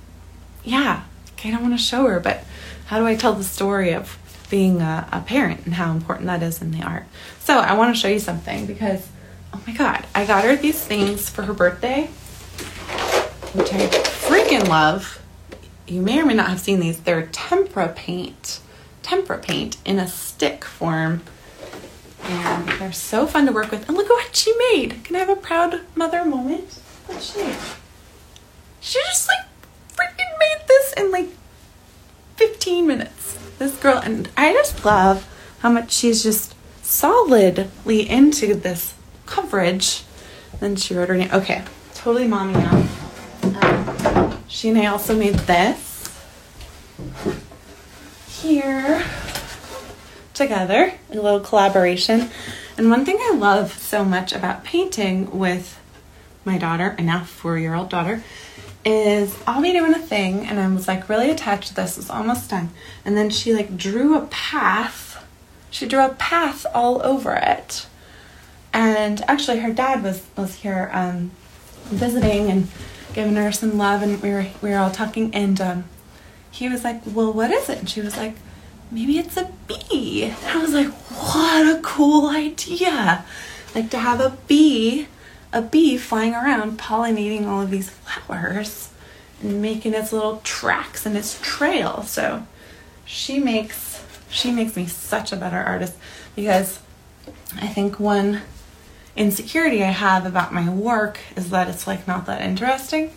yeah 0.63 1.03
i 1.43 1.51
don't 1.51 1.62
want 1.62 1.77
to 1.77 1.83
show 1.83 2.07
her 2.07 2.19
but 2.19 2.43
how 2.88 3.00
do 3.00 3.05
i 3.05 3.15
tell 3.15 3.33
the 3.33 3.43
story 3.43 3.93
of 3.93 4.17
being 4.50 4.81
a, 4.81 5.07
a 5.12 5.21
parent 5.21 5.65
and 5.65 5.75
how 5.75 5.91
important 5.91 6.27
that 6.27 6.43
is 6.43 6.62
in 6.62 6.71
the 6.71 6.81
art? 6.81 7.05
So 7.39 7.60
i 7.60 7.74
want 7.74 7.95
to 7.95 8.01
show 8.01 8.07
you 8.07 8.19
something 8.19 8.65
because 8.65 9.07
oh 9.53 9.62
my 9.67 9.74
god 9.74 10.05
i 10.15 10.25
got 10.25 10.43
her 10.43 10.55
these 10.55 10.83
things 10.83 11.29
for 11.29 11.43
her 11.43 11.53
birthday 11.53 12.10
which 13.53 13.74
I 13.74 13.88
freaking 13.88 14.67
love. 14.67 15.22
You 15.88 16.01
may 16.01 16.22
or 16.22 16.25
may 16.25 16.34
not 16.34 16.50
have 16.50 16.60
seen 16.60 16.79
these. 16.79 17.00
They're 17.00 17.27
tempera 17.27 17.89
paint, 17.89 18.60
tempera 19.01 19.39
paint 19.39 19.77
in 19.86 20.00
a 20.00 20.08
stick 20.08 20.63
form. 20.63 21.22
And 22.24 22.67
they're 22.70 22.93
so 22.93 23.27
fun 23.27 23.46
to 23.48 23.51
work 23.51 23.72
with. 23.72 23.88
And 23.88 23.98
look 23.98 24.05
at 24.05 24.12
what 24.12 24.36
she 24.36 24.53
made. 24.72 25.03
Can 25.03 25.15
I 25.15 25.20
have 25.20 25.29
a 25.29 25.36
proud 25.36 25.81
mother 25.96 26.24
moment? 26.24 26.79
What 27.08 27.22
she? 27.22 27.53
She 28.79 29.00
just 29.00 29.27
like 29.27 29.48
freaking 29.93 30.39
made 30.39 30.67
this 30.67 30.93
in 30.93 31.12
like 31.12 31.29
15 32.38 32.88
minutes. 32.88 33.38
This 33.58 33.75
girl, 33.77 33.98
and 33.98 34.29
I 34.38 34.53
just 34.53 34.86
love 34.86 35.27
how 35.60 35.70
much 35.72 35.91
she's 35.91 36.24
just 36.24 36.55
solidly 36.81 38.10
into 38.10 38.55
this 38.55 38.93
coverage. 39.25 40.03
Then 40.60 40.75
she 40.75 40.96
wrote 40.96 41.10
her 41.10 41.17
name. 41.17 41.29
Okay, 41.34 41.63
totally 41.93 42.27
mommy 42.27 42.53
now. 42.53 42.88
She 44.62 44.70
and 44.70 44.77
I 44.77 44.86
also 44.86 45.18
made 45.18 45.34
this 45.34 46.08
here 48.27 49.03
together, 50.36 50.94
a 51.10 51.15
little 51.15 51.39
collaboration. 51.39 52.30
And 52.77 52.91
one 52.91 53.03
thing 53.03 53.18
I 53.20 53.34
love 53.34 53.74
so 53.80 54.06
much 54.06 54.32
about 54.32 54.63
painting 54.63 55.36
with 55.36 55.80
my 56.46 56.60
daughter, 56.60 56.94
and 57.00 57.08
now 57.08 57.24
four 57.24 57.58
year 57.58 57.74
old 57.74 57.89
daughter, 57.89 58.24
is 58.86 59.36
I'll 59.48 59.63
be 59.63 59.72
doing 59.72 59.96
a 59.96 60.00
thing 60.00 60.46
and 60.46 60.60
I 60.60 60.68
was 60.68 60.88
like 60.88 61.10
really 61.10 61.32
attached 61.32 61.70
to 61.70 61.74
this, 61.74 61.98
it's 61.98 62.12
almost 62.12 62.51
done. 62.51 62.70
And 63.03 63.18
then 63.18 63.32
she 63.32 63.56
like 63.56 63.75
drew 63.75 64.15
a 64.15 64.27
path. 64.27 65.25
She 65.72 65.88
drew 65.88 66.06
a 66.06 66.13
path 66.13 66.68
all 66.72 67.01
over 67.03 67.34
it. 67.34 67.88
And 68.74 69.24
actually 69.27 69.62
her 69.62 69.74
dad 69.74 70.03
was 70.03 70.24
was 70.38 70.53
here 70.58 70.91
um, 70.94 71.32
visiting 71.86 72.51
and 72.51 72.68
giving 73.13 73.36
her 73.36 73.51
some 73.51 73.77
love, 73.77 74.01
and 74.01 74.22
we 74.22 74.32
were 74.32 74.48
we 74.62 74.70
were 74.72 74.77
all 74.77 74.91
talking, 74.91 75.34
and 75.34 75.60
um, 75.62 75.86
he 76.50 76.70
was 76.70 76.84
like, 76.84 77.01
"Well, 77.06 77.34
what 77.34 77.51
is 77.51 77.70
it?" 77.70 77.80
And 77.80 77.89
she 77.89 78.01
was 78.01 78.18
like, 78.18 78.36
"Maybe 78.91 79.18
it's 79.20 79.38
a 79.38 79.51
bee." 79.68 80.24
And 80.25 80.46
I 80.46 80.62
was 80.62 80.74
like, 80.74 80.89
"What 80.89 81.77
a 81.77 81.82
cool 81.82 82.30
idea! 82.30 83.25
Like 83.75 83.89
to 83.91 84.00
have 84.00 84.20
a 84.20 84.38
bee, 84.48 85.08
a 85.53 85.62
bee 85.62 85.98
flying 85.98 86.34
around 86.34 86.80
pollinating 86.80 87.48
all 87.48 87.62
of 87.62 87.72
these 87.72 87.89
flowers." 87.89 88.89
and 89.41 89.62
making 89.62 89.94
its 89.94 90.13
little 90.13 90.39
tracks 90.44 91.06
and 91.06 91.18
its 91.18 91.39
trail. 91.41 92.03
So 92.03 92.46
she 93.06 93.39
makes 93.39 94.03
she 94.30 94.51
makes 94.51 94.75
me 94.75 94.88
such 94.88 95.32
a 95.32 95.36
better 95.36 95.58
artist 95.58 95.98
because 96.36 96.80
I 97.58 97.68
think 97.68 98.00
one 98.00 98.41
insecurity 99.15 99.84
I 99.84 99.91
have 99.91 100.25
about 100.25 100.53
my 100.53 100.70
work 100.70 101.20
is 101.36 101.50
that 101.50 101.68
it's 101.68 101.88
like 101.88 102.08
not 102.08 102.25
that 102.25 102.41
interesting. 102.41 103.12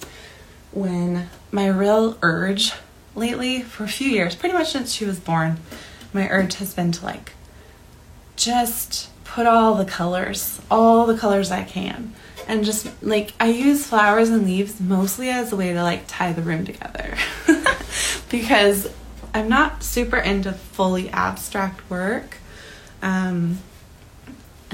When 0.72 1.28
my 1.52 1.68
real 1.68 2.18
urge 2.22 2.72
lately, 3.14 3.62
for 3.62 3.84
a 3.84 3.88
few 3.88 4.08
years, 4.08 4.34
pretty 4.34 4.54
much 4.54 4.72
since 4.72 4.92
she 4.92 5.04
was 5.04 5.20
born, 5.20 5.58
my 6.12 6.28
urge 6.28 6.54
has 6.56 6.74
been 6.74 6.92
to 6.92 7.04
like 7.04 7.32
just 8.36 9.10
put 9.24 9.46
all 9.46 9.74
the 9.74 9.84
colors, 9.84 10.60
all 10.70 11.06
the 11.06 11.16
colors 11.16 11.50
I 11.50 11.64
can. 11.64 12.14
And 12.46 12.64
just 12.64 12.90
like 13.02 13.32
I 13.40 13.48
use 13.48 13.86
flowers 13.86 14.28
and 14.28 14.44
leaves 14.44 14.80
mostly 14.80 15.30
as 15.30 15.52
a 15.52 15.56
way 15.56 15.72
to 15.72 15.82
like 15.82 16.04
tie 16.06 16.32
the 16.32 16.42
room 16.42 16.64
together. 16.64 17.16
because 18.30 18.90
I'm 19.32 19.48
not 19.48 19.82
super 19.82 20.18
into 20.18 20.52
fully 20.52 21.08
abstract 21.10 21.88
work. 21.90 22.38
Um, 23.02 23.58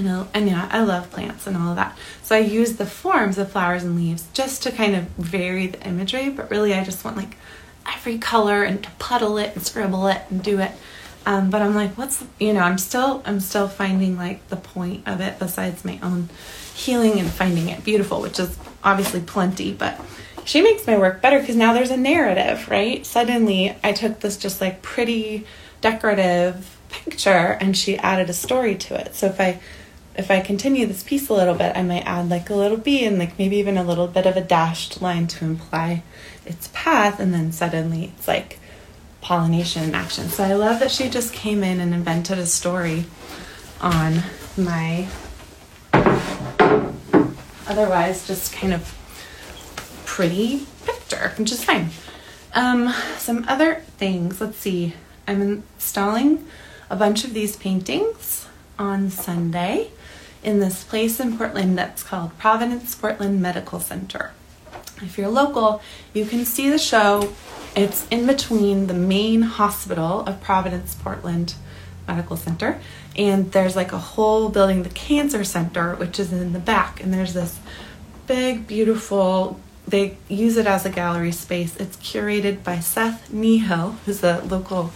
and, 0.06 0.28
and 0.34 0.48
yeah, 0.48 0.68
I 0.70 0.82
love 0.82 1.10
plants 1.10 1.46
and 1.46 1.56
all 1.56 1.70
of 1.70 1.76
that. 1.76 1.96
So 2.22 2.36
I 2.36 2.40
use 2.40 2.76
the 2.76 2.86
forms 2.86 3.38
of 3.38 3.52
flowers 3.52 3.82
and 3.82 3.96
leaves 3.96 4.26
just 4.32 4.62
to 4.64 4.72
kind 4.72 4.94
of 4.96 5.04
vary 5.18 5.66
the 5.68 5.86
imagery, 5.86 6.28
but 6.30 6.50
really 6.50 6.74
I 6.74 6.84
just 6.84 7.04
want 7.04 7.16
like 7.16 7.36
every 7.86 8.18
color 8.18 8.62
and 8.62 8.82
to 8.82 8.90
puddle 8.98 9.38
it 9.38 9.54
and 9.54 9.64
scribble 9.64 10.06
it 10.06 10.22
and 10.30 10.42
do 10.42 10.58
it. 10.60 10.72
Um, 11.26 11.50
but 11.50 11.60
I'm 11.60 11.74
like, 11.74 11.98
what's 11.98 12.24
you 12.38 12.52
know, 12.52 12.60
I'm 12.60 12.78
still 12.78 13.22
I'm 13.26 13.40
still 13.40 13.68
finding 13.68 14.16
like 14.16 14.48
the 14.48 14.56
point 14.56 15.06
of 15.06 15.20
it 15.20 15.38
besides 15.38 15.84
my 15.84 15.98
own 16.02 16.28
healing 16.74 17.18
and 17.18 17.30
finding 17.30 17.68
it 17.68 17.84
beautiful, 17.84 18.22
which 18.22 18.40
is 18.40 18.56
obviously 18.82 19.20
plenty, 19.20 19.72
but 19.72 20.00
she 20.44 20.62
makes 20.62 20.86
my 20.86 20.96
work 20.98 21.20
better 21.20 21.38
because 21.38 21.56
now 21.56 21.74
there's 21.74 21.90
a 21.90 21.96
narrative, 21.96 22.68
right? 22.70 23.04
Suddenly 23.04 23.76
I 23.84 23.92
took 23.92 24.20
this 24.20 24.36
just 24.36 24.60
like 24.60 24.82
pretty 24.82 25.46
decorative 25.80 26.78
picture 26.88 27.58
and 27.60 27.76
she 27.76 27.96
added 27.98 28.30
a 28.30 28.32
story 28.32 28.74
to 28.74 28.94
it. 28.98 29.14
So 29.14 29.26
if 29.26 29.40
I 29.40 29.60
if 30.20 30.30
I 30.30 30.40
continue 30.40 30.86
this 30.86 31.02
piece 31.02 31.28
a 31.30 31.34
little 31.34 31.54
bit, 31.54 31.74
I 31.74 31.82
might 31.82 32.06
add 32.06 32.28
like 32.28 32.50
a 32.50 32.54
little 32.54 32.76
bee 32.76 33.04
and 33.06 33.18
like 33.18 33.38
maybe 33.38 33.56
even 33.56 33.78
a 33.78 33.82
little 33.82 34.06
bit 34.06 34.26
of 34.26 34.36
a 34.36 34.42
dashed 34.42 35.00
line 35.00 35.26
to 35.28 35.44
imply 35.44 36.02
its 36.44 36.68
path, 36.74 37.18
and 37.18 37.32
then 37.32 37.52
suddenly 37.52 38.12
it's 38.14 38.28
like 38.28 38.58
pollination 39.22 39.82
in 39.82 39.94
action. 39.94 40.28
So 40.28 40.44
I 40.44 40.52
love 40.52 40.78
that 40.80 40.90
she 40.90 41.08
just 41.08 41.32
came 41.32 41.64
in 41.64 41.80
and 41.80 41.94
invented 41.94 42.38
a 42.38 42.46
story 42.46 43.06
on 43.80 44.22
my 44.56 45.08
otherwise 47.66 48.26
just 48.26 48.52
kind 48.52 48.74
of 48.74 48.94
pretty 50.04 50.66
picture, 50.84 51.32
which 51.38 51.50
is 51.50 51.64
fine. 51.64 51.88
Um, 52.52 52.92
some 53.16 53.46
other 53.48 53.76
things, 53.96 54.40
let's 54.40 54.58
see. 54.58 54.94
I'm 55.26 55.40
installing 55.40 56.46
a 56.90 56.96
bunch 56.96 57.24
of 57.24 57.32
these 57.32 57.56
paintings 57.56 58.46
on 58.78 59.08
Sunday 59.08 59.92
in 60.42 60.60
this 60.60 60.84
place 60.84 61.20
in 61.20 61.36
Portland 61.36 61.76
that's 61.76 62.02
called 62.02 62.36
Providence 62.38 62.94
Portland 62.94 63.40
Medical 63.40 63.80
Center. 63.80 64.32
If 65.02 65.16
you're 65.16 65.28
local, 65.28 65.82
you 66.12 66.24
can 66.24 66.44
see 66.44 66.68
the 66.68 66.78
show. 66.78 67.32
It's 67.76 68.06
in 68.08 68.26
between 68.26 68.86
the 68.86 68.94
main 68.94 69.42
hospital 69.42 70.20
of 70.20 70.40
Providence 70.40 70.94
Portland 70.94 71.54
Medical 72.08 72.36
Center, 72.36 72.80
and 73.16 73.52
there's 73.52 73.76
like 73.76 73.92
a 73.92 73.98
whole 73.98 74.48
building, 74.48 74.82
the 74.82 74.90
Cancer 74.90 75.44
Center, 75.44 75.94
which 75.94 76.18
is 76.18 76.32
in 76.32 76.52
the 76.52 76.58
back, 76.58 77.02
and 77.02 77.14
there's 77.14 77.34
this 77.34 77.58
big, 78.26 78.66
beautiful 78.66 79.60
they 79.90 80.16
use 80.28 80.56
it 80.56 80.66
as 80.66 80.86
a 80.86 80.90
gallery 80.90 81.32
space. 81.32 81.76
It's 81.76 81.96
curated 81.96 82.62
by 82.62 82.80
Seth 82.80 83.30
Nehill, 83.32 83.96
who's 84.04 84.22
a 84.22 84.40
local 84.44 84.92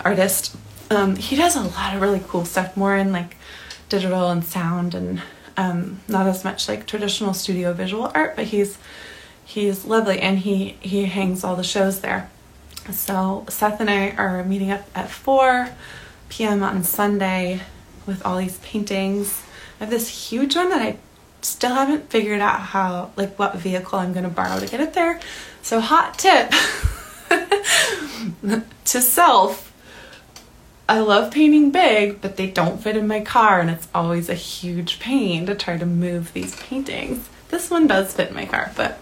artist. 0.00 0.56
Um, 0.90 1.16
he 1.16 1.36
does 1.36 1.54
a 1.54 1.62
lot 1.62 1.94
of 1.94 2.00
really 2.00 2.22
cool 2.26 2.44
stuff, 2.44 2.76
more 2.76 2.96
in 2.96 3.12
like 3.12 3.36
digital 3.88 4.30
and 4.30 4.44
sound 4.44 4.94
and 4.94 5.22
um, 5.56 6.00
not 6.06 6.26
as 6.26 6.44
much 6.44 6.68
like 6.68 6.86
traditional 6.86 7.34
studio 7.34 7.72
visual 7.72 8.10
art, 8.14 8.36
but 8.36 8.46
he's 8.46 8.78
he's 9.44 9.84
lovely 9.84 10.20
and 10.20 10.38
he 10.40 10.76
he 10.80 11.06
hangs 11.06 11.42
all 11.42 11.56
the 11.56 11.64
shows 11.64 12.00
there. 12.00 12.30
So 12.92 13.44
Seth 13.48 13.80
and 13.80 13.90
I 13.90 14.10
are 14.10 14.44
meeting 14.44 14.70
up 14.70 14.88
at 14.94 15.10
4 15.10 15.70
p.m. 16.28 16.62
on 16.62 16.84
Sunday 16.84 17.60
with 18.06 18.24
all 18.24 18.38
these 18.38 18.58
paintings. 18.58 19.42
I 19.80 19.84
have 19.84 19.90
this 19.90 20.30
huge 20.30 20.56
one 20.56 20.70
that 20.70 20.80
I 20.80 20.98
still 21.42 21.74
haven't 21.74 22.10
figured 22.10 22.40
out 22.40 22.60
how 22.60 23.10
like 23.16 23.38
what 23.38 23.56
vehicle 23.56 23.98
I'm 23.98 24.12
going 24.12 24.24
to 24.24 24.30
borrow 24.30 24.60
to 24.60 24.66
get 24.66 24.80
it 24.80 24.94
there. 24.94 25.20
So 25.62 25.80
hot 25.80 26.18
tip 26.18 26.50
to 28.84 29.00
self 29.00 29.67
I 30.88 31.00
love 31.00 31.30
painting 31.32 31.70
big, 31.70 32.22
but 32.22 32.36
they 32.36 32.46
don't 32.50 32.82
fit 32.82 32.96
in 32.96 33.06
my 33.06 33.20
car, 33.20 33.60
and 33.60 33.68
it's 33.68 33.88
always 33.94 34.30
a 34.30 34.34
huge 34.34 34.98
pain 34.98 35.44
to 35.46 35.54
try 35.54 35.76
to 35.76 35.84
move 35.84 36.32
these 36.32 36.56
paintings. 36.56 37.28
This 37.48 37.70
one 37.70 37.86
does 37.86 38.14
fit 38.14 38.28
in 38.28 38.34
my 38.34 38.46
car, 38.46 38.72
but 38.74 38.98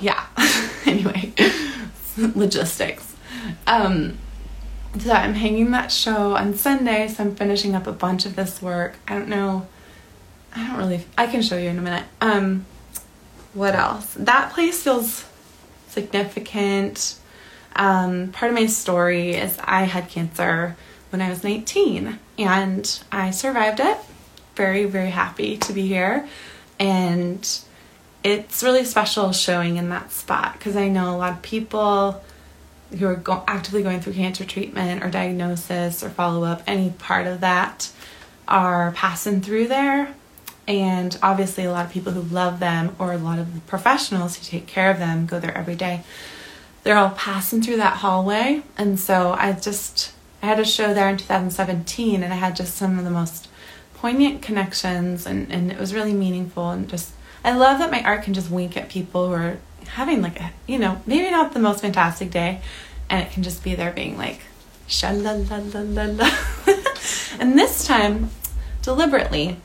yeah. 0.00 0.26
anyway, 0.86 1.32
logistics. 2.18 3.16
Um, 3.66 4.18
so 4.98 5.12
I'm 5.12 5.34
hanging 5.34 5.70
that 5.70 5.90
show 5.90 6.36
on 6.36 6.54
Sunday, 6.54 7.08
so 7.08 7.24
I'm 7.24 7.34
finishing 7.34 7.74
up 7.74 7.86
a 7.86 7.92
bunch 7.92 8.26
of 8.26 8.36
this 8.36 8.60
work. 8.60 8.96
I 9.06 9.14
don't 9.14 9.28
know. 9.28 9.66
I 10.54 10.66
don't 10.66 10.76
really. 10.76 11.04
I 11.16 11.26
can 11.26 11.40
show 11.40 11.56
you 11.56 11.70
in 11.70 11.78
a 11.78 11.82
minute. 11.82 12.04
Um, 12.20 12.66
what 13.54 13.74
else? 13.74 14.12
That 14.14 14.52
place 14.52 14.82
feels 14.82 15.24
significant. 15.88 17.18
Um, 17.76 18.28
part 18.32 18.50
of 18.50 18.58
my 18.58 18.66
story 18.66 19.34
is 19.34 19.58
I 19.64 19.84
had 19.84 20.08
cancer 20.08 20.76
when 21.10 21.20
I 21.20 21.30
was 21.30 21.42
19 21.44 22.18
and 22.38 23.00
I 23.10 23.30
survived 23.30 23.80
it. 23.80 23.96
Very, 24.54 24.84
very 24.84 25.10
happy 25.10 25.56
to 25.58 25.72
be 25.72 25.86
here. 25.86 26.28
And 26.78 27.46
it's 28.24 28.62
really 28.62 28.84
special 28.84 29.32
showing 29.32 29.76
in 29.76 29.88
that 29.90 30.12
spot 30.12 30.54
because 30.54 30.76
I 30.76 30.88
know 30.88 31.14
a 31.14 31.16
lot 31.16 31.32
of 31.32 31.42
people 31.42 32.22
who 32.98 33.06
are 33.06 33.16
go- 33.16 33.44
actively 33.46 33.82
going 33.82 34.00
through 34.00 34.14
cancer 34.14 34.44
treatment 34.44 35.04
or 35.04 35.10
diagnosis 35.10 36.02
or 36.02 36.08
follow 36.08 36.44
up, 36.44 36.62
any 36.66 36.90
part 36.90 37.26
of 37.26 37.40
that, 37.40 37.90
are 38.46 38.92
passing 38.92 39.40
through 39.40 39.68
there. 39.68 40.14
And 40.66 41.18
obviously, 41.22 41.64
a 41.64 41.72
lot 41.72 41.86
of 41.86 41.92
people 41.92 42.12
who 42.12 42.22
love 42.22 42.60
them 42.60 42.94
or 42.98 43.12
a 43.12 43.18
lot 43.18 43.38
of 43.38 43.54
the 43.54 43.60
professionals 43.60 44.36
who 44.36 44.44
take 44.44 44.66
care 44.66 44.90
of 44.90 44.98
them 44.98 45.26
go 45.26 45.40
there 45.40 45.56
every 45.56 45.76
day. 45.76 46.02
They're 46.82 46.96
all 46.96 47.10
passing 47.10 47.62
through 47.62 47.78
that 47.78 47.98
hallway. 47.98 48.62
And 48.76 48.98
so 48.98 49.32
I 49.38 49.52
just, 49.52 50.12
I 50.42 50.46
had 50.46 50.60
a 50.60 50.64
show 50.64 50.94
there 50.94 51.08
in 51.08 51.16
2017 51.16 52.22
and 52.22 52.32
I 52.32 52.36
had 52.36 52.56
just 52.56 52.76
some 52.76 52.98
of 52.98 53.04
the 53.04 53.10
most 53.10 53.48
poignant 53.94 54.42
connections 54.42 55.26
and, 55.26 55.50
and 55.50 55.72
it 55.72 55.78
was 55.78 55.94
really 55.94 56.12
meaningful 56.12 56.70
and 56.70 56.88
just, 56.88 57.12
I 57.44 57.52
love 57.52 57.78
that 57.80 57.90
my 57.90 58.02
art 58.02 58.22
can 58.22 58.34
just 58.34 58.50
wink 58.50 58.76
at 58.76 58.88
people 58.88 59.28
who 59.28 59.34
are 59.34 59.58
having 59.88 60.22
like 60.22 60.40
a, 60.40 60.52
you 60.66 60.78
know, 60.78 61.00
maybe 61.06 61.30
not 61.30 61.52
the 61.52 61.58
most 61.58 61.80
fantastic 61.80 62.30
day, 62.30 62.60
and 63.10 63.26
it 63.26 63.32
can 63.32 63.42
just 63.42 63.64
be 63.64 63.74
there 63.74 63.90
being 63.90 64.16
like, 64.16 64.42
sha 64.86 65.10
la 65.10 65.32
la 65.32 65.56
la 65.56 65.80
la 65.80 66.04
la. 66.04 66.30
and 67.40 67.58
this 67.58 67.86
time, 67.86 68.30
deliberately, 68.82 69.56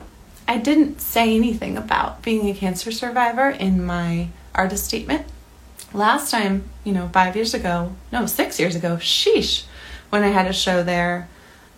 I 0.48 0.58
didn't 0.58 1.00
say 1.00 1.34
anything 1.34 1.76
about 1.76 2.22
being 2.22 2.48
a 2.48 2.54
cancer 2.54 2.90
survivor 2.90 3.50
in 3.50 3.84
my 3.84 4.28
artist 4.54 4.84
statement. 4.84 5.26
Last 5.92 6.30
time, 6.30 6.68
you 6.82 6.92
know, 6.92 7.08
five 7.12 7.36
years 7.36 7.54
ago, 7.54 7.94
no, 8.12 8.26
six 8.26 8.58
years 8.58 8.74
ago, 8.74 8.96
sheesh, 8.96 9.64
when 10.10 10.22
I 10.22 10.28
had 10.28 10.46
a 10.46 10.52
show 10.52 10.82
there, 10.82 11.28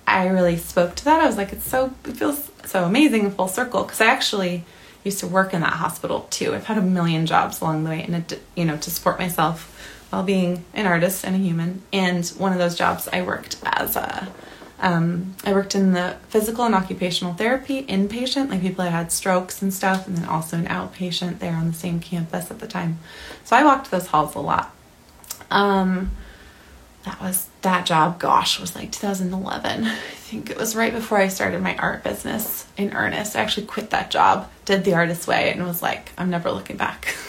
I 0.07 0.27
really 0.29 0.57
spoke 0.57 0.95
to 0.97 1.05
that. 1.05 1.21
I 1.21 1.27
was 1.27 1.37
like, 1.37 1.53
it's 1.53 1.69
so, 1.69 1.95
it 2.05 2.17
feels 2.17 2.51
so 2.65 2.85
amazing 2.85 3.31
full 3.33 3.49
circle 3.49 3.83
because 3.83 4.01
I 4.01 4.07
actually 4.07 4.65
used 5.05 5.21
to 5.21 5.27
work 5.27 5.55
in 5.55 5.61
that 5.61 5.75
hospital 5.75 6.27
too. 6.31 6.55
I've 6.55 6.67
had 6.67 6.79
a 6.79 6.83
million 6.83 7.27
jobs 7.27 7.61
along 7.61 7.85
the 7.85 7.91
way, 7.91 8.03
and 8.03 8.15
it, 8.15 8.43
you 8.55 8.65
know, 8.65 8.77
to 8.77 8.91
support 8.91 9.19
myself 9.19 9.73
while 10.11 10.23
being 10.23 10.65
an 10.75 10.87
artist 10.87 11.25
and 11.25 11.35
a 11.35 11.39
human. 11.39 11.83
And 11.93 12.27
one 12.39 12.53
of 12.53 12.59
those 12.59 12.77
jobs, 12.77 13.09
I 13.13 13.23
worked 13.23 13.57
as 13.65 13.97
a, 13.97 14.29
um, 14.81 15.35
I 15.45 15.53
worked 15.53 15.75
in 15.75 15.93
the 15.93 16.17
physical 16.29 16.65
and 16.65 16.75
occupational 16.75 17.35
therapy 17.35 17.85
inpatient, 17.85 18.51
like 18.51 18.61
people 18.61 18.85
that 18.85 18.91
had 18.91 19.11
strokes 19.11 19.63
and 19.63 19.73
stuff, 19.73 20.07
and 20.07 20.17
then 20.17 20.29
also 20.29 20.57
an 20.57 20.67
outpatient 20.67 21.39
there 21.39 21.55
on 21.55 21.69
the 21.69 21.73
same 21.73 21.99
campus 21.99 22.51
at 22.51 22.59
the 22.59 22.67
time. 22.67 22.99
So 23.45 23.57
I 23.57 23.65
walked 23.65 23.91
those 23.91 24.09
halls 24.09 24.35
a 24.35 24.41
lot. 24.41 24.75
Um, 25.51 26.11
that 27.07 27.21
was 27.21 27.49
that 27.63 27.87
job 27.87 28.19
gosh 28.19 28.61
was 28.61 28.77
like 28.77 28.93
2011 28.93 29.85
i 29.85 29.97
think 29.97 30.51
it 30.51 30.59
was 30.59 30.77
right 30.77 30.93
before 30.93 31.19
i 31.19 31.29
started 31.29 31.63
my 31.63 31.75
art 31.77 32.05
business 32.05 32.67
in 32.77 32.93
earnest. 32.93 33.35
I 33.35 33.41
actually 33.41 33.67
quit 33.67 33.91
that 33.91 34.11
job 34.11 34.51
did 34.67 34.85
the 34.85 34.95
artist 34.95 35.27
way 35.27 35.51
and 35.51 35.65
was 35.65 35.81
like 35.81 36.13
i'm 36.19 36.31
never 36.31 36.51
looking 36.51 36.77
back. 36.77 37.15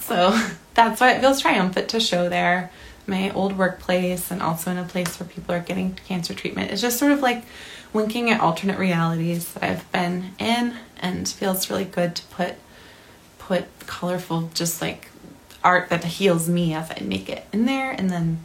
So 0.00 0.38
that's 0.74 1.00
why 1.00 1.12
it 1.12 1.20
feels 1.20 1.40
triumphant 1.40 1.88
to 1.90 2.00
show 2.00 2.28
there 2.28 2.70
my 3.06 3.30
old 3.30 3.56
workplace 3.56 4.30
and 4.30 4.42
also 4.42 4.70
in 4.70 4.76
a 4.76 4.84
place 4.84 5.18
where 5.18 5.28
people 5.28 5.54
are 5.54 5.60
getting 5.60 5.94
cancer 6.06 6.34
treatment. 6.34 6.70
It's 6.70 6.82
just 6.82 6.98
sort 6.98 7.12
of 7.12 7.20
like 7.20 7.44
winking 7.92 8.30
at 8.30 8.40
alternate 8.40 8.78
realities 8.78 9.52
that 9.52 9.62
i've 9.62 9.92
been 9.92 10.30
in 10.38 10.74
and 11.00 11.28
feels 11.28 11.68
really 11.68 11.84
good 11.84 12.14
to 12.16 12.24
put 12.26 12.54
put 13.38 13.64
colorful 13.86 14.50
just 14.54 14.80
like 14.80 15.08
art 15.62 15.88
that 15.90 16.04
heals 16.04 16.48
me 16.48 16.74
as 16.74 16.90
i 16.90 17.02
make 17.02 17.28
it 17.28 17.44
in 17.52 17.66
there 17.66 17.90
and 17.90 18.10
then 18.10 18.40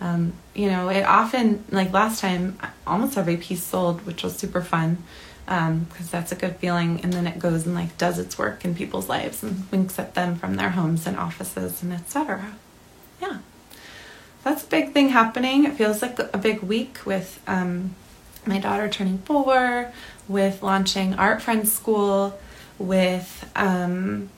um, 0.00 0.32
you 0.54 0.68
know, 0.68 0.88
it 0.88 1.02
often, 1.02 1.64
like 1.70 1.92
last 1.92 2.20
time, 2.20 2.58
almost 2.86 3.18
every 3.18 3.36
piece 3.36 3.62
sold, 3.62 4.06
which 4.06 4.22
was 4.22 4.34
super 4.36 4.62
fun 4.62 4.98
because 5.44 5.68
um, 5.68 6.08
that's 6.10 6.32
a 6.32 6.36
good 6.36 6.56
feeling. 6.56 7.00
And 7.02 7.12
then 7.12 7.26
it 7.26 7.38
goes 7.38 7.66
and 7.66 7.74
like 7.74 7.98
does 7.98 8.18
its 8.18 8.38
work 8.38 8.64
in 8.64 8.74
people's 8.74 9.08
lives 9.08 9.42
and 9.42 9.70
winks 9.70 9.98
at 9.98 10.14
them 10.14 10.36
from 10.36 10.56
their 10.56 10.70
homes 10.70 11.06
and 11.06 11.16
offices 11.16 11.82
and 11.82 11.92
etc. 11.92 12.56
Yeah, 13.20 13.38
that's 14.42 14.64
a 14.64 14.66
big 14.66 14.92
thing 14.92 15.10
happening. 15.10 15.64
It 15.64 15.74
feels 15.74 16.00
like 16.00 16.18
a 16.18 16.38
big 16.38 16.62
week 16.62 17.04
with 17.04 17.42
um, 17.46 17.94
my 18.46 18.58
daughter 18.58 18.88
turning 18.88 19.18
four, 19.18 19.92
with 20.28 20.62
launching 20.62 21.14
Art 21.14 21.42
Friends 21.42 21.70
School, 21.70 22.38
with 22.78 23.50
um, 23.54 24.30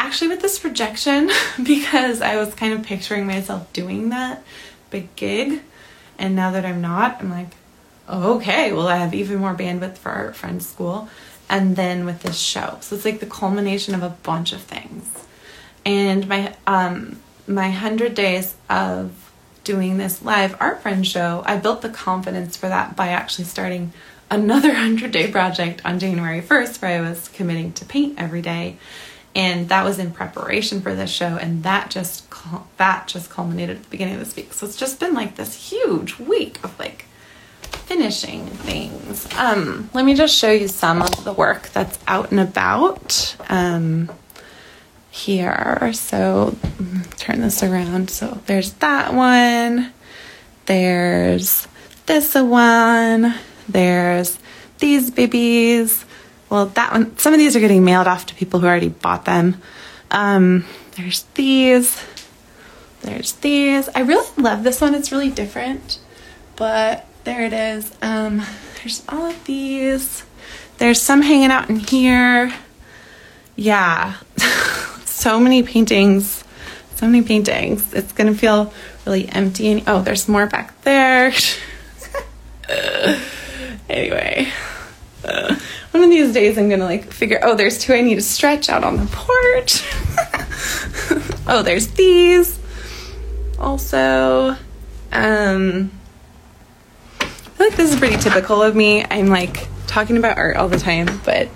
actually 0.00 0.28
with 0.28 0.40
this 0.40 0.58
projection 0.58 1.30
because 1.62 2.22
I 2.22 2.36
was 2.36 2.54
kind 2.54 2.72
of 2.72 2.82
picturing 2.82 3.26
myself 3.26 3.72
doing 3.72 4.08
that 4.08 4.42
big 4.90 5.14
gig. 5.16 5.62
And 6.18 6.36
now 6.36 6.50
that 6.50 6.66
I'm 6.66 6.80
not, 6.80 7.20
I'm 7.20 7.30
like, 7.30 7.54
okay, 8.08 8.72
well, 8.72 8.88
I 8.88 8.96
have 8.96 9.14
even 9.14 9.38
more 9.38 9.54
bandwidth 9.54 9.96
for 9.96 10.10
Art 10.10 10.36
Friends 10.36 10.68
School. 10.68 11.08
And 11.48 11.76
then 11.76 12.04
with 12.04 12.22
this 12.22 12.38
show. 12.38 12.78
So 12.80 12.94
it's 12.94 13.04
like 13.04 13.20
the 13.20 13.26
culmination 13.26 13.94
of 13.94 14.02
a 14.02 14.10
bunch 14.10 14.52
of 14.52 14.60
things. 14.60 15.08
And 15.84 16.28
my 16.28 16.54
um 16.66 17.20
my 17.46 17.68
100 17.68 18.14
days 18.14 18.54
of 18.68 19.32
doing 19.64 19.98
this 19.98 20.22
live 20.22 20.56
art 20.60 20.82
friend 20.82 21.06
show, 21.06 21.42
I 21.44 21.56
built 21.56 21.82
the 21.82 21.88
confidence 21.88 22.56
for 22.56 22.68
that 22.68 22.96
by 22.96 23.08
actually 23.08 23.44
starting 23.44 23.92
another 24.30 24.68
100 24.72 25.10
day 25.10 25.30
project 25.30 25.82
on 25.84 25.98
January 25.98 26.40
1st 26.40 26.80
where 26.82 26.98
I 27.02 27.08
was 27.08 27.28
committing 27.28 27.72
to 27.74 27.84
paint 27.84 28.18
every 28.18 28.42
day 28.42 28.76
and 29.34 29.68
that 29.68 29.84
was 29.84 29.98
in 29.98 30.10
preparation 30.10 30.80
for 30.80 30.94
this 30.94 31.10
show 31.10 31.36
and 31.36 31.62
that 31.62 31.90
just 31.90 32.24
that 32.78 33.06
just 33.06 33.30
culminated 33.30 33.76
at 33.76 33.82
the 33.84 33.88
beginning 33.90 34.14
of 34.14 34.20
this 34.20 34.34
week. 34.34 34.52
So 34.52 34.66
it's 34.66 34.76
just 34.76 34.98
been 34.98 35.14
like 35.14 35.36
this 35.36 35.70
huge 35.70 36.18
week 36.18 36.62
of 36.64 36.76
like 36.78 37.04
finishing 37.62 38.46
things. 38.46 39.28
Um 39.36 39.90
let 39.94 40.04
me 40.04 40.14
just 40.14 40.36
show 40.36 40.50
you 40.50 40.68
some 40.68 41.02
of 41.02 41.24
the 41.24 41.32
work 41.32 41.68
that's 41.68 41.98
out 42.08 42.30
and 42.30 42.40
about 42.40 43.36
um 43.48 44.10
here. 45.10 45.92
So 45.92 46.56
turn 47.16 47.40
this 47.40 47.62
around. 47.62 48.10
So 48.10 48.40
there's 48.46 48.72
that 48.74 49.12
one. 49.14 49.92
There's 50.66 51.68
this 52.06 52.34
one. 52.34 53.34
There's 53.68 54.38
these 54.78 55.10
babies 55.10 56.04
well, 56.50 56.66
that 56.66 56.92
one, 56.92 57.16
some 57.16 57.32
of 57.32 57.38
these 57.38 57.54
are 57.56 57.60
getting 57.60 57.84
mailed 57.84 58.08
off 58.08 58.26
to 58.26 58.34
people 58.34 58.60
who 58.60 58.66
already 58.66 58.88
bought 58.88 59.24
them. 59.24 59.62
Um, 60.10 60.66
there's 60.96 61.22
these. 61.34 62.02
There's 63.02 63.32
these. 63.34 63.88
I 63.94 64.00
really 64.00 64.28
love 64.36 64.64
this 64.64 64.80
one. 64.80 64.94
It's 64.94 65.12
really 65.12 65.30
different, 65.30 65.98
but 66.56 67.06
there 67.24 67.44
it 67.44 67.52
is. 67.52 67.90
Um, 68.02 68.42
there's 68.76 69.02
all 69.08 69.26
of 69.26 69.44
these. 69.44 70.24
There's 70.78 71.00
some 71.00 71.22
hanging 71.22 71.50
out 71.50 71.70
in 71.70 71.76
here. 71.76 72.52
Yeah, 73.54 74.16
so 75.04 75.38
many 75.38 75.62
paintings. 75.62 76.42
So 76.96 77.06
many 77.06 77.22
paintings. 77.22 77.94
It's 77.94 78.12
gonna 78.12 78.34
feel 78.34 78.72
really 79.06 79.28
empty. 79.28 79.70
And 79.70 79.82
oh, 79.86 80.02
there's 80.02 80.28
more 80.28 80.46
back 80.46 80.82
there. 80.82 81.32
anyway. 83.88 84.48
Uh, 85.24 85.56
one 85.92 86.04
of 86.04 86.10
these 86.10 86.32
days 86.32 86.56
I'm 86.56 86.68
gonna 86.68 86.84
like 86.84 87.12
figure, 87.12 87.40
oh, 87.42 87.54
there's 87.54 87.78
two 87.78 87.94
I 87.94 88.00
need 88.00 88.16
to 88.16 88.22
stretch 88.22 88.68
out 88.68 88.84
on 88.84 88.96
the 88.96 89.06
porch. 89.06 89.84
oh, 91.46 91.62
there's 91.64 91.88
these. 91.88 92.58
Also, 93.58 94.56
um, 95.12 95.90
I 97.20 97.24
feel 97.24 97.66
like 97.66 97.76
this 97.76 97.92
is 97.92 97.98
pretty 97.98 98.16
typical 98.16 98.62
of 98.62 98.74
me. 98.76 99.04
I'm 99.04 99.26
like 99.26 99.68
talking 99.86 100.16
about 100.16 100.38
art 100.38 100.56
all 100.56 100.68
the 100.68 100.78
time, 100.78 101.20
but 101.24 101.48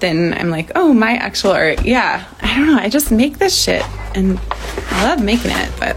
then 0.00 0.34
I'm 0.34 0.50
like, 0.50 0.72
oh, 0.74 0.92
my 0.94 1.12
actual 1.12 1.52
art. 1.52 1.84
Yeah, 1.84 2.24
I 2.40 2.56
don't 2.56 2.66
know. 2.66 2.78
I 2.78 2.88
just 2.88 3.12
make 3.12 3.38
this 3.38 3.62
shit 3.62 3.84
and 4.16 4.40
I 4.90 5.04
love 5.04 5.22
making 5.22 5.52
it, 5.52 5.70
but 5.78 5.96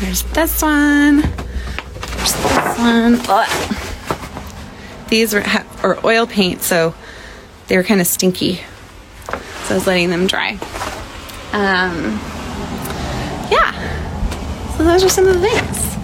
there's 0.00 0.22
this 0.24 0.62
one. 0.62 1.20
There's 1.20 2.32
this 2.32 2.78
one. 2.78 3.20
Ugh. 3.28 3.74
These 5.08 5.34
or 5.82 6.04
oil 6.06 6.26
paint, 6.26 6.62
so 6.62 6.94
they 7.68 7.76
were 7.76 7.82
kind 7.82 8.00
of 8.00 8.06
stinky. 8.06 8.60
So 9.64 9.74
I 9.74 9.74
was 9.74 9.86
letting 9.86 10.10
them 10.10 10.26
dry. 10.26 10.52
Um, 11.52 12.18
yeah. 13.50 14.76
So 14.76 14.84
those 14.84 15.04
are 15.04 15.08
some 15.08 15.26
of 15.26 15.34
the 15.34 15.40
things. 15.40 15.94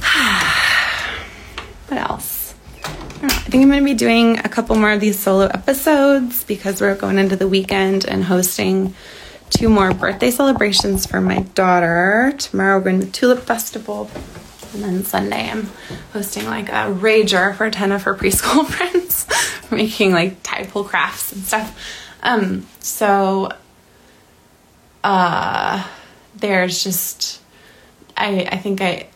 what 1.88 1.98
else? 1.98 2.54
I, 2.84 3.26
I 3.26 3.28
think 3.28 3.62
I'm 3.62 3.70
going 3.70 3.80
to 3.80 3.84
be 3.84 3.94
doing 3.94 4.38
a 4.38 4.48
couple 4.48 4.76
more 4.76 4.92
of 4.92 5.00
these 5.00 5.18
solo 5.18 5.46
episodes 5.46 6.44
because 6.44 6.80
we're 6.80 6.94
going 6.94 7.18
into 7.18 7.36
the 7.36 7.48
weekend 7.48 8.04
and 8.06 8.24
hosting 8.24 8.94
two 9.50 9.68
more 9.68 9.92
birthday 9.92 10.30
celebrations 10.30 11.06
for 11.06 11.20
my 11.20 11.40
daughter. 11.54 12.32
Tomorrow 12.38 12.78
we're 12.78 12.84
going 12.84 13.00
to 13.00 13.06
the 13.06 13.12
Tulip 13.12 13.40
Festival 13.40 14.08
and 14.72 14.82
then 14.82 15.04
Sunday, 15.04 15.50
I'm 15.50 15.68
hosting 16.12 16.46
like 16.46 16.68
a 16.68 16.92
rager 16.92 17.54
for 17.54 17.70
10 17.70 17.92
of 17.92 18.04
her 18.04 18.14
preschool 18.14 18.66
friends, 18.70 19.26
making 19.70 20.12
like 20.12 20.42
tide 20.42 20.68
pool 20.68 20.84
crafts 20.84 21.32
and 21.32 21.42
stuff. 21.42 21.78
Um, 22.22 22.66
so, 22.80 23.50
uh, 25.02 25.86
there's 26.36 26.84
just, 26.84 27.40
I, 28.16 28.48
I 28.50 28.56
think 28.58 28.80
I, 28.80 29.08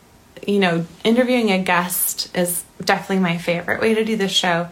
you 0.47 0.59
know, 0.59 0.87
interviewing 1.05 1.51
a 1.51 1.63
guest 1.63 2.37
is 2.37 2.65
definitely 2.83 3.21
my 3.21 3.39
favorite 3.39 3.81
way 3.81 3.95
to 3.95 4.05
do 4.05 4.17
this 4.17 4.33
show. 4.33 4.69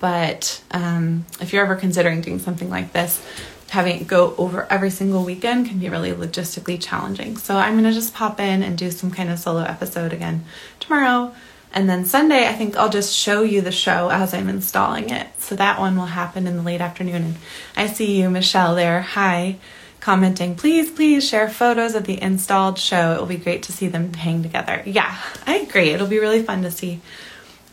But 0.00 0.60
um, 0.72 1.26
if 1.40 1.52
you're 1.52 1.64
ever 1.64 1.76
considering 1.76 2.22
doing 2.22 2.40
something 2.40 2.68
like 2.68 2.92
this, 2.92 3.24
having 3.72 4.02
it 4.02 4.06
go 4.06 4.34
over 4.36 4.66
every 4.68 4.90
single 4.90 5.24
weekend 5.24 5.66
can 5.66 5.78
be 5.78 5.88
really 5.88 6.12
logistically 6.12 6.78
challenging. 6.78 7.38
So 7.38 7.56
I'm 7.56 7.72
going 7.72 7.84
to 7.84 7.92
just 7.92 8.12
pop 8.12 8.38
in 8.38 8.62
and 8.62 8.76
do 8.76 8.90
some 8.90 9.10
kind 9.10 9.30
of 9.30 9.38
solo 9.38 9.62
episode 9.62 10.12
again 10.12 10.44
tomorrow. 10.78 11.34
And 11.72 11.88
then 11.88 12.04
Sunday, 12.04 12.46
I 12.46 12.52
think 12.52 12.76
I'll 12.76 12.90
just 12.90 13.16
show 13.16 13.40
you 13.42 13.62
the 13.62 13.72
show 13.72 14.10
as 14.10 14.34
I'm 14.34 14.50
installing 14.50 15.08
it. 15.08 15.26
So 15.38 15.56
that 15.56 15.80
one 15.80 15.96
will 15.96 16.04
happen 16.04 16.46
in 16.46 16.58
the 16.58 16.62
late 16.62 16.82
afternoon. 16.82 17.22
And 17.22 17.36
I 17.74 17.86
see 17.86 18.20
you, 18.20 18.28
Michelle, 18.28 18.74
there. 18.74 19.00
Hi. 19.00 19.56
Commenting, 20.00 20.54
please, 20.54 20.90
please 20.90 21.26
share 21.26 21.48
photos 21.48 21.94
of 21.94 22.04
the 22.04 22.20
installed 22.20 22.78
show. 22.78 23.14
It 23.14 23.20
will 23.20 23.26
be 23.26 23.36
great 23.36 23.62
to 23.62 23.72
see 23.72 23.88
them 23.88 24.12
hang 24.12 24.42
together. 24.42 24.82
Yeah, 24.84 25.16
I 25.46 25.60
agree. 25.60 25.90
It'll 25.90 26.08
be 26.08 26.18
really 26.18 26.42
fun 26.42 26.62
to 26.64 26.70
see 26.70 27.00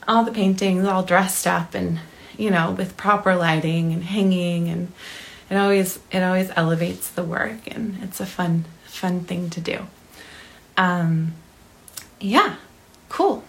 all 0.07 0.23
the 0.23 0.31
paintings 0.31 0.85
all 0.85 1.03
dressed 1.03 1.45
up 1.45 1.73
and, 1.73 1.99
you 2.37 2.51
know, 2.51 2.71
with 2.71 2.95
proper 2.95 3.35
lighting 3.35 3.91
and 3.91 4.03
hanging 4.03 4.69
and 4.69 4.93
it 5.49 5.55
always 5.55 5.99
it 6.11 6.21
always 6.21 6.51
elevates 6.55 7.09
the 7.09 7.23
work 7.23 7.67
and 7.67 7.97
it's 8.03 8.19
a 8.19 8.25
fun 8.25 8.65
fun 8.85 9.21
thing 9.21 9.49
to 9.51 9.61
do. 9.61 9.87
Um 10.77 11.33
yeah 12.19 12.55
cool. 13.09 13.43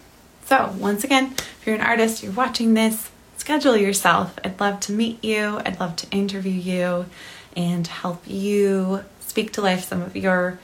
So 0.46 0.74
once 0.78 1.04
again 1.04 1.32
if 1.36 1.62
you're 1.66 1.76
an 1.76 1.80
artist 1.82 2.22
you're 2.22 2.32
watching 2.32 2.74
this 2.74 3.10
schedule 3.36 3.76
yourself. 3.76 4.38
I'd 4.44 4.60
love 4.60 4.80
to 4.80 4.92
meet 4.92 5.24
you. 5.24 5.60
I'd 5.64 5.80
love 5.80 5.96
to 5.96 6.10
interview 6.10 6.52
you 6.52 7.06
and 7.56 7.86
help 7.86 8.22
you 8.26 9.02
speak 9.20 9.52
to 9.54 9.62
life 9.62 9.84
some 9.84 10.02
of 10.02 10.14
your 10.14 10.58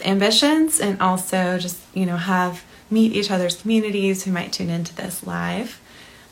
ambitions 0.00 0.80
and 0.80 1.00
also 1.00 1.58
just 1.58 1.78
you 1.94 2.06
know 2.06 2.16
have 2.16 2.64
meet 2.90 3.12
each 3.12 3.30
other's 3.30 3.56
communities 3.56 4.24
who 4.24 4.32
might 4.32 4.52
tune 4.52 4.70
into 4.70 4.94
this 4.94 5.26
live. 5.26 5.80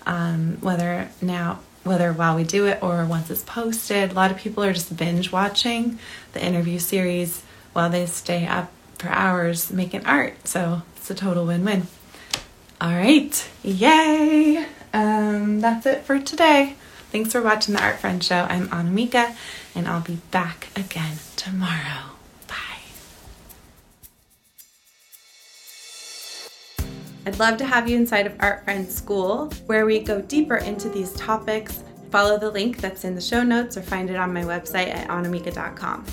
Um, 0.04 0.58
whether 0.60 1.08
now 1.20 1.60
whether 1.84 2.12
while 2.12 2.36
we 2.36 2.44
do 2.44 2.66
it 2.66 2.82
or 2.82 3.04
once 3.04 3.30
it's 3.30 3.42
posted. 3.42 4.12
A 4.12 4.14
lot 4.14 4.30
of 4.30 4.36
people 4.36 4.62
are 4.64 4.72
just 4.72 4.96
binge 4.96 5.32
watching 5.32 5.98
the 6.32 6.44
interview 6.44 6.78
series 6.78 7.42
while 7.72 7.90
they 7.90 8.06
stay 8.06 8.46
up 8.46 8.70
for 8.98 9.08
hours 9.08 9.70
making 9.72 10.06
art. 10.06 10.46
So 10.46 10.82
it's 10.96 11.10
a 11.10 11.14
total 11.14 11.46
win 11.46 11.64
win. 11.64 11.86
All 12.80 12.92
right, 12.92 13.48
yay! 13.62 14.66
Um, 14.92 15.60
that's 15.60 15.86
it 15.86 16.02
for 16.02 16.18
today. 16.18 16.74
Thanks 17.10 17.32
for 17.32 17.42
watching 17.42 17.74
the 17.74 17.82
Art 17.82 17.98
Friend 17.98 18.22
Show. 18.24 18.46
I'm 18.48 18.68
Annamieka, 18.68 19.36
and 19.74 19.86
I'll 19.86 20.00
be 20.00 20.18
back 20.30 20.68
again 20.74 21.18
tomorrow. 21.36 22.11
I'd 27.24 27.38
love 27.38 27.56
to 27.58 27.64
have 27.64 27.88
you 27.88 27.96
inside 27.96 28.26
of 28.26 28.34
Art 28.40 28.64
Friend 28.64 28.90
School, 28.90 29.48
where 29.66 29.86
we 29.86 30.00
go 30.00 30.20
deeper 30.20 30.56
into 30.56 30.88
these 30.88 31.12
topics. 31.12 31.84
Follow 32.10 32.36
the 32.36 32.50
link 32.50 32.78
that's 32.78 33.04
in 33.04 33.14
the 33.14 33.20
show 33.20 33.44
notes 33.44 33.76
or 33.76 33.82
find 33.82 34.10
it 34.10 34.16
on 34.16 34.32
my 34.32 34.42
website 34.42 34.88
at 34.88 35.08
annamieka.com. 35.08 36.04